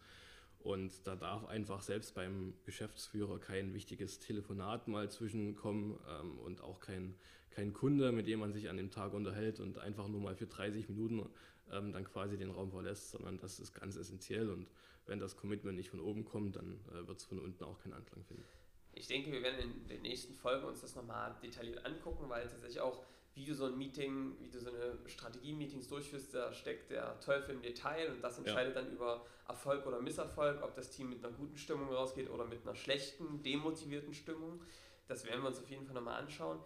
Und 0.67 1.07
da 1.07 1.15
darf 1.15 1.45
einfach 1.45 1.81
selbst 1.81 2.13
beim 2.13 2.53
Geschäftsführer 2.65 3.39
kein 3.39 3.73
wichtiges 3.73 4.19
Telefonat 4.19 4.89
mal 4.89 5.09
zwischenkommen 5.09 5.97
ähm, 6.09 6.37
und 6.39 6.59
auch 6.59 6.81
kein, 6.81 7.15
kein 7.51 7.71
Kunde, 7.71 8.11
mit 8.11 8.27
dem 8.27 8.41
man 8.41 8.51
sich 8.51 8.67
an 8.67 8.75
dem 8.75 8.91
Tag 8.91 9.13
unterhält 9.13 9.61
und 9.61 9.77
einfach 9.77 10.09
nur 10.09 10.19
mal 10.19 10.35
für 10.35 10.45
30 10.45 10.89
Minuten 10.89 11.29
ähm, 11.71 11.93
dann 11.93 12.03
quasi 12.03 12.37
den 12.37 12.51
Raum 12.51 12.69
verlässt, 12.69 13.11
sondern 13.11 13.37
das 13.37 13.61
ist 13.61 13.73
ganz 13.75 13.95
essentiell. 13.95 14.49
Und 14.49 14.67
wenn 15.05 15.19
das 15.19 15.37
Commitment 15.37 15.77
nicht 15.77 15.89
von 15.89 16.01
oben 16.01 16.25
kommt, 16.25 16.57
dann 16.57 16.81
äh, 16.89 17.07
wird 17.07 17.19
es 17.19 17.23
von 17.23 17.39
unten 17.39 17.63
auch 17.63 17.79
keinen 17.79 17.93
Anklang 17.93 18.25
finden. 18.25 18.43
Ich 18.91 19.07
denke, 19.07 19.31
wir 19.31 19.41
werden 19.41 19.71
in 19.71 19.87
den 19.87 20.01
nächsten 20.01 20.33
Folgen 20.33 20.65
uns 20.65 20.81
das 20.81 20.97
nochmal 20.97 21.33
detailliert 21.41 21.85
angucken, 21.85 22.27
weil 22.27 22.45
tatsächlich 22.45 22.81
auch 22.81 23.05
wie 23.37 23.45
du 23.45 23.53
so 23.53 23.65
ein 23.65 23.77
Meeting, 23.77 24.35
wie 24.41 24.49
du 24.49 24.59
so 24.59 24.71
eine 24.71 24.97
Strategie-Meetings 25.05 25.87
durchführst, 25.87 26.33
da 26.33 26.51
steckt 26.51 26.89
der 26.89 27.19
Teufel 27.19 27.53
im 27.53 27.61
Detail 27.61 28.11
und 28.11 28.23
das 28.23 28.39
entscheidet 28.39 28.75
ja. 28.75 28.81
dann 28.81 28.91
über 28.91 29.27
Erfolg 29.47 29.85
oder 29.85 30.01
Misserfolg, 30.01 30.63
ob 30.63 30.73
das 30.73 30.89
Team 30.89 31.11
mit 31.11 31.23
einer 31.23 31.31
guten 31.37 31.55
Stimmung 31.55 31.93
rausgeht 31.93 32.31
oder 32.31 32.45
mit 32.45 32.63
einer 32.63 32.73
schlechten, 32.73 33.43
demotivierten 33.43 34.15
Stimmung. 34.15 34.63
Das 35.07 35.23
werden 35.23 35.41
wir 35.43 35.49
uns 35.49 35.59
auf 35.59 35.69
jeden 35.69 35.85
Fall 35.85 35.93
nochmal 35.93 36.19
anschauen. 36.19 36.59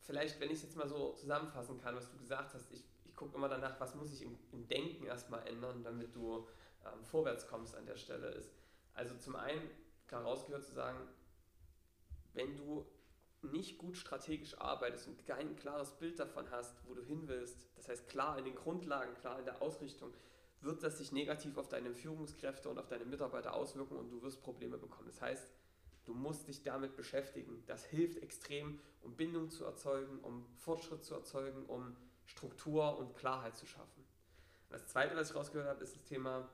Vielleicht, 0.00 0.38
wenn 0.38 0.50
ich 0.50 0.58
es 0.58 0.64
jetzt 0.64 0.76
mal 0.76 0.86
so 0.86 1.14
zusammenfassen 1.14 1.80
kann, 1.80 1.96
was 1.96 2.10
du 2.10 2.18
gesagt 2.18 2.52
hast, 2.52 2.70
ich, 2.70 2.84
ich 3.06 3.16
gucke 3.16 3.34
immer 3.34 3.48
danach, 3.48 3.80
was 3.80 3.94
muss 3.94 4.12
ich 4.12 4.20
im, 4.20 4.38
im 4.52 4.68
Denken 4.68 5.06
erstmal 5.06 5.46
ändern, 5.46 5.82
damit 5.82 6.14
du 6.14 6.46
ähm, 6.84 7.02
vorwärts 7.04 7.48
kommst 7.48 7.74
an 7.74 7.86
der 7.86 7.96
Stelle 7.96 8.28
ist. 8.32 8.52
Also 8.92 9.16
zum 9.16 9.34
einen, 9.34 9.62
klar 10.06 10.24
rausgehört 10.24 10.64
zu 10.64 10.74
sagen, 10.74 10.98
wenn 12.34 12.54
du 12.54 12.86
nicht 13.42 13.78
gut 13.78 13.96
strategisch 13.96 14.58
arbeitest 14.58 15.08
und 15.08 15.24
kein 15.26 15.56
klares 15.56 15.92
Bild 15.92 16.18
davon 16.18 16.50
hast, 16.50 16.74
wo 16.86 16.94
du 16.94 17.02
hin 17.02 17.28
willst, 17.28 17.68
das 17.76 17.88
heißt 17.88 18.08
klar 18.08 18.38
in 18.38 18.44
den 18.44 18.54
Grundlagen, 18.54 19.14
klar 19.14 19.38
in 19.38 19.44
der 19.44 19.62
Ausrichtung, 19.62 20.12
wird 20.60 20.82
das 20.82 20.98
sich 20.98 21.12
negativ 21.12 21.56
auf 21.56 21.68
deine 21.68 21.94
Führungskräfte 21.94 22.68
und 22.68 22.78
auf 22.78 22.88
deine 22.88 23.04
Mitarbeiter 23.04 23.54
auswirken 23.54 23.96
und 23.96 24.10
du 24.10 24.22
wirst 24.22 24.42
Probleme 24.42 24.76
bekommen. 24.76 25.06
Das 25.06 25.22
heißt, 25.22 25.48
du 26.04 26.14
musst 26.14 26.48
dich 26.48 26.62
damit 26.62 26.96
beschäftigen. 26.96 27.62
Das 27.66 27.84
hilft 27.84 28.20
extrem, 28.22 28.80
um 29.02 29.14
Bindung 29.14 29.50
zu 29.50 29.64
erzeugen, 29.64 30.18
um 30.20 30.44
Fortschritt 30.56 31.04
zu 31.04 31.14
erzeugen, 31.14 31.64
um 31.66 31.96
Struktur 32.26 32.98
und 32.98 33.14
Klarheit 33.14 33.56
zu 33.56 33.66
schaffen. 33.66 34.04
Das 34.68 34.86
Zweite, 34.88 35.16
was 35.16 35.30
ich 35.30 35.36
rausgehört 35.36 35.68
habe, 35.68 35.84
ist 35.84 35.94
das 35.94 36.04
Thema 36.04 36.48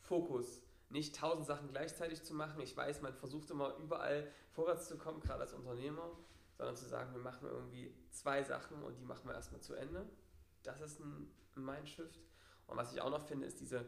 Fokus 0.00 0.62
nicht 0.90 1.14
tausend 1.14 1.46
Sachen 1.46 1.68
gleichzeitig 1.68 2.22
zu 2.22 2.34
machen. 2.34 2.60
Ich 2.60 2.76
weiß, 2.76 3.00
man 3.00 3.14
versucht 3.14 3.50
immer 3.50 3.76
überall 3.76 4.30
vorwärts 4.50 4.88
zu 4.88 4.98
kommen, 4.98 5.20
gerade 5.20 5.42
als 5.42 5.54
Unternehmer, 5.54 6.10
sondern 6.56 6.76
zu 6.76 6.86
sagen, 6.86 7.14
wir 7.14 7.22
machen 7.22 7.48
irgendwie 7.48 7.94
zwei 8.10 8.42
Sachen 8.42 8.82
und 8.82 8.98
die 8.98 9.04
machen 9.04 9.28
wir 9.28 9.34
erstmal 9.34 9.60
zu 9.60 9.74
Ende. 9.74 10.04
Das 10.62 10.80
ist 10.80 11.00
ein 11.00 11.30
Mindshift. 11.54 12.20
Und 12.66 12.76
was 12.76 12.92
ich 12.92 13.00
auch 13.00 13.10
noch 13.10 13.26
finde, 13.26 13.46
ist 13.46 13.60
diese 13.60 13.84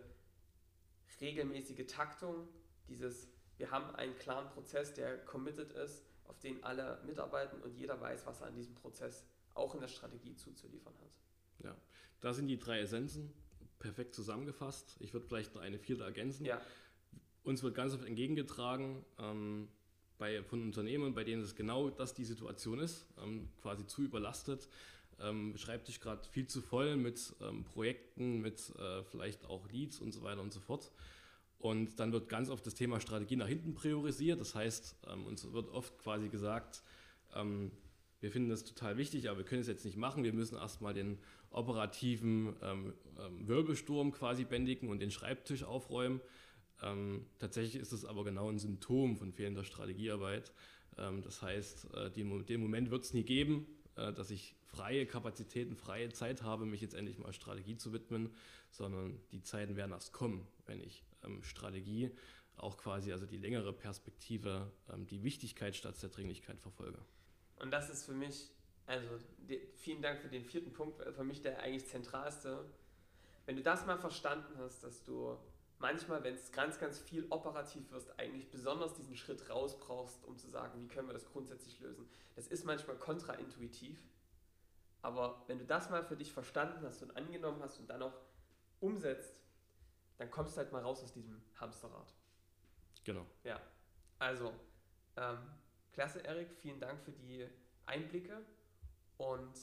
regelmäßige 1.21 1.87
Taktung, 1.87 2.49
dieses, 2.88 3.28
wir 3.56 3.71
haben 3.71 3.94
einen 3.97 4.16
klaren 4.16 4.49
Prozess, 4.50 4.94
der 4.94 5.18
committed 5.25 5.73
ist, 5.73 6.04
auf 6.25 6.38
den 6.38 6.62
alle 6.64 7.00
mitarbeiten 7.04 7.60
und 7.62 7.75
jeder 7.75 8.00
weiß, 8.00 8.26
was 8.26 8.41
er 8.41 8.47
an 8.47 8.54
diesem 8.54 8.75
Prozess 8.75 9.26
auch 9.54 9.75
in 9.75 9.80
der 9.80 9.88
Strategie 9.88 10.34
zuzuliefern 10.36 10.95
hat. 11.00 11.19
Ja, 11.58 11.76
da 12.21 12.32
sind 12.32 12.47
die 12.47 12.58
drei 12.58 12.80
Essenzen 12.80 13.32
perfekt 13.78 14.15
zusammengefasst. 14.15 14.97
Ich 15.00 15.12
würde 15.12 15.26
vielleicht 15.26 15.54
noch 15.54 15.62
eine 15.62 15.78
vierte 15.78 16.04
ergänzen. 16.04 16.45
Ja 16.47 16.60
uns 17.45 17.63
wird 17.63 17.75
ganz 17.75 17.95
oft 17.95 18.05
entgegengetragen 18.05 19.05
ähm, 19.19 19.69
bei, 20.19 20.43
von 20.43 20.63
Unternehmen, 20.63 21.15
bei 21.15 21.25
denen 21.25 21.43
es 21.43 21.55
genau 21.55 21.91
das 21.91 22.15
die 22.15 22.25
Situation 22.25 22.78
ist, 22.78 23.07
ähm, 23.23 23.49
quasi 23.61 23.87
zu 23.87 24.02
überlastet. 24.02 24.69
Ähm, 25.21 25.57
Schreibtisch 25.57 26.00
gerade 26.00 26.26
viel 26.28 26.47
zu 26.47 26.61
voll 26.61 26.97
mit 26.97 27.35
ähm, 27.41 27.65
Projekten, 27.65 28.41
mit 28.41 28.73
äh, 28.78 29.02
vielleicht 29.05 29.45
auch 29.45 29.71
Leads 29.71 30.00
und 30.00 30.13
so 30.13 30.23
weiter 30.23 30.41
und 30.41 30.52
so 30.52 30.61
fort. 30.61 30.91
Und 31.59 32.00
dann 32.00 32.13
wird 32.13 32.28
ganz 32.28 32.50
oft 32.50 32.67
das 32.67 32.75
Thema 32.75 33.00
Strategie 33.00 33.37
nach 33.37 33.47
hinten 33.47 33.75
priorisiert. 33.75 34.41
Das 34.41 34.55
heißt, 34.55 34.97
ähm, 35.07 35.26
uns 35.26 35.52
wird 35.52 35.69
oft 35.69 35.97
quasi 35.99 36.28
gesagt, 36.28 36.83
ähm, 37.35 37.71
wir 38.21 38.31
finden 38.31 38.50
das 38.50 38.65
total 38.65 38.97
wichtig, 38.97 39.28
aber 39.28 39.39
wir 39.39 39.45
können 39.45 39.61
es 39.61 39.67
jetzt 39.67 39.85
nicht 39.85 39.97
machen. 39.97 40.23
Wir 40.23 40.33
müssen 40.33 40.57
erstmal 40.57 40.95
den 40.95 41.19
operativen 41.50 42.55
ähm, 42.63 42.95
ähm, 43.19 43.49
Wirbelsturm 43.49 44.13
quasi 44.13 44.45
bändigen 44.45 44.89
und 44.89 45.00
den 45.00 45.11
Schreibtisch 45.11 45.65
aufräumen. 45.65 46.21
Ähm, 46.82 47.26
tatsächlich 47.38 47.80
ist 47.80 47.92
es 47.92 48.04
aber 48.04 48.25
genau 48.25 48.50
ein 48.50 48.58
Symptom 48.58 49.16
von 49.16 49.32
fehlender 49.32 49.64
Strategiearbeit. 49.64 50.52
Ähm, 50.99 51.23
das 51.23 51.40
heißt, 51.40 51.95
äh, 51.95 52.10
die, 52.10 52.25
den 52.45 52.60
Moment 52.60 52.90
wird 52.90 53.04
es 53.04 53.14
nie 53.14 53.23
geben, 53.23 53.66
äh, 53.97 54.12
dass 54.12 54.30
ich 54.30 54.56
freie 54.64 55.06
Kapazitäten, 55.06 55.76
freie 55.76 56.10
Zeit 56.10 56.42
habe, 56.42 56.66
mich 56.66 56.80
jetzt 56.80 56.95
endlich 56.95 57.18
mal 57.18 57.32
Strategie 57.32 57.76
zu 57.76 57.92
widmen, 57.92 58.34
sondern 58.71 59.21
die 59.30 59.42
Zeiten 59.42 59.76
werden 59.76 59.92
erst 59.92 60.12
kommen, 60.12 60.47
wenn 60.66 60.80
ich 60.80 61.04
ähm, 61.25 61.42
Strategie 61.42 62.10
auch 62.56 62.76
quasi, 62.76 63.12
also 63.12 63.26
die 63.26 63.38
längere 63.38 63.73
Perspektive, 63.73 64.71
ähm, 64.92 65.06
die 65.06 65.23
Wichtigkeit 65.23 65.76
statt 65.76 66.00
der 66.02 66.10
Dringlichkeit 66.10 66.58
verfolge. 66.58 66.99
Und 67.56 67.71
das 67.71 67.90
ist 67.90 68.04
für 68.04 68.14
mich, 68.14 68.50
also 68.86 69.08
die, 69.38 69.60
vielen 69.76 70.02
Dank 70.02 70.21
für 70.21 70.28
den 70.28 70.45
vierten 70.45 70.73
Punkt, 70.73 71.00
für 71.14 71.25
mich 71.25 71.42
der 71.42 71.60
eigentlich 71.60 71.86
zentralste. 71.86 72.64
Wenn 73.47 73.56
du 73.56 73.62
das 73.62 73.86
mal 73.86 73.99
verstanden 73.99 74.56
hast, 74.58 74.82
dass 74.82 75.02
du 75.02 75.36
manchmal, 75.82 76.23
wenn 76.23 76.34
es 76.34 76.52
ganz, 76.52 76.78
ganz 76.78 76.99
viel 76.99 77.26
operativ 77.28 77.90
wirst, 77.90 78.18
eigentlich 78.18 78.49
besonders 78.50 78.95
diesen 78.95 79.16
Schritt 79.16 79.50
raus 79.50 79.78
brauchst, 79.78 80.25
um 80.25 80.38
zu 80.38 80.49
sagen, 80.49 80.80
wie 80.80 80.88
können 80.88 81.08
wir 81.08 81.12
das 81.12 81.26
grundsätzlich 81.26 81.80
lösen. 81.80 82.08
Das 82.36 82.47
ist 82.47 82.64
manchmal 82.64 82.97
kontraintuitiv, 82.97 84.00
aber 85.02 85.42
wenn 85.49 85.58
du 85.58 85.66
das 85.66 85.90
mal 85.90 86.04
für 86.04 86.16
dich 86.16 86.32
verstanden 86.32 86.86
hast 86.86 87.02
und 87.02 87.14
angenommen 87.16 87.60
hast 87.62 87.80
und 87.80 87.90
dann 87.90 88.00
auch 88.02 88.14
umsetzt, 88.80 89.40
dann 90.16 90.30
kommst 90.30 90.54
du 90.54 90.58
halt 90.58 90.73
mal 90.73 90.82
raus 90.82 91.02
aus 91.02 91.12
diesem 91.12 91.42
Hamsterrad. 91.56 92.14
Genau. 93.04 93.26
Ja, 93.42 93.60
also, 94.21 94.54
ähm, 95.16 95.38
klasse, 95.92 96.21
Erik, 96.21 96.54
vielen 96.54 96.78
Dank 96.78 97.02
für 97.02 97.12
die 97.12 97.49
Einblicke 97.86 98.40
und 99.16 99.58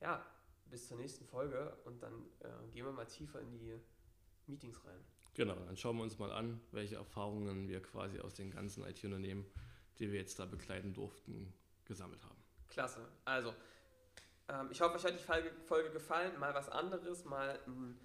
ja, 0.00 0.24
bis 0.66 0.88
zur 0.88 0.98
nächsten 0.98 1.24
Folge 1.24 1.74
und 1.84 2.02
dann 2.02 2.26
äh, 2.40 2.70
gehen 2.70 2.84
wir 2.84 2.92
mal 2.92 3.06
tiefer 3.06 3.40
in 3.40 3.50
die 3.50 3.80
Meetings 4.48 4.84
rein. 4.84 5.04
Genau, 5.34 5.54
dann 5.54 5.76
schauen 5.76 5.96
wir 5.96 6.02
uns 6.02 6.18
mal 6.18 6.32
an, 6.32 6.60
welche 6.72 6.96
Erfahrungen 6.96 7.68
wir 7.68 7.80
quasi 7.80 8.18
aus 8.18 8.34
den 8.34 8.50
ganzen 8.50 8.84
IT-Unternehmen, 8.84 9.46
die 9.98 10.10
wir 10.10 10.18
jetzt 10.18 10.38
da 10.38 10.46
begleiten 10.46 10.92
durften, 10.94 11.52
gesammelt 11.84 12.24
haben. 12.24 12.42
Klasse. 12.68 13.08
Also, 13.24 13.54
ähm, 14.48 14.68
ich 14.70 14.80
hoffe, 14.80 14.96
euch 14.96 15.04
hat 15.04 15.14
die 15.14 15.64
Folge 15.64 15.90
gefallen. 15.90 16.38
Mal 16.38 16.54
was 16.54 16.68
anderes, 16.68 17.24
mal 17.24 17.58
ein 17.66 17.98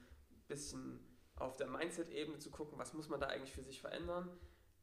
bisschen 0.47 0.99
auf 1.38 1.58
der 1.58 1.67
Mindset-Ebene 1.67 2.38
zu 2.38 2.51
gucken, 2.51 2.77
was 2.77 2.93
muss 2.93 3.10
man 3.10 3.19
da 3.19 3.27
eigentlich 3.27 3.51
für 3.51 3.63
sich 3.63 3.82
verändern. 3.82 4.29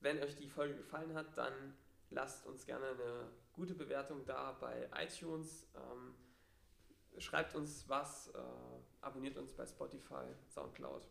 Wenn 0.00 0.20
euch 0.22 0.34
die 0.36 0.48
Folge 0.48 0.74
gefallen 0.74 1.14
hat, 1.14 1.36
dann 1.36 1.74
lasst 2.10 2.46
uns 2.46 2.66
gerne 2.66 2.88
eine 2.88 3.30
gute 3.52 3.74
Bewertung 3.74 4.24
da 4.24 4.52
bei 4.52 4.88
iTunes. 4.96 5.68
Ähm, 5.76 6.14
schreibt 7.18 7.54
uns 7.54 7.88
was, 7.88 8.28
äh, 8.28 8.38
abonniert 9.00 9.36
uns 9.36 9.52
bei 9.52 9.66
Spotify, 9.66 10.24
Soundcloud. 10.48 11.06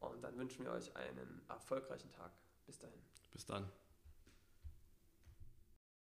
Und 0.00 0.22
dann 0.22 0.36
wünschen 0.36 0.64
wir 0.64 0.72
euch 0.72 0.94
einen 0.96 1.42
erfolgreichen 1.48 2.10
Tag. 2.12 2.30
Bis 2.66 2.78
dahin. 2.78 3.00
Bis 3.32 3.46
dann. 3.46 3.70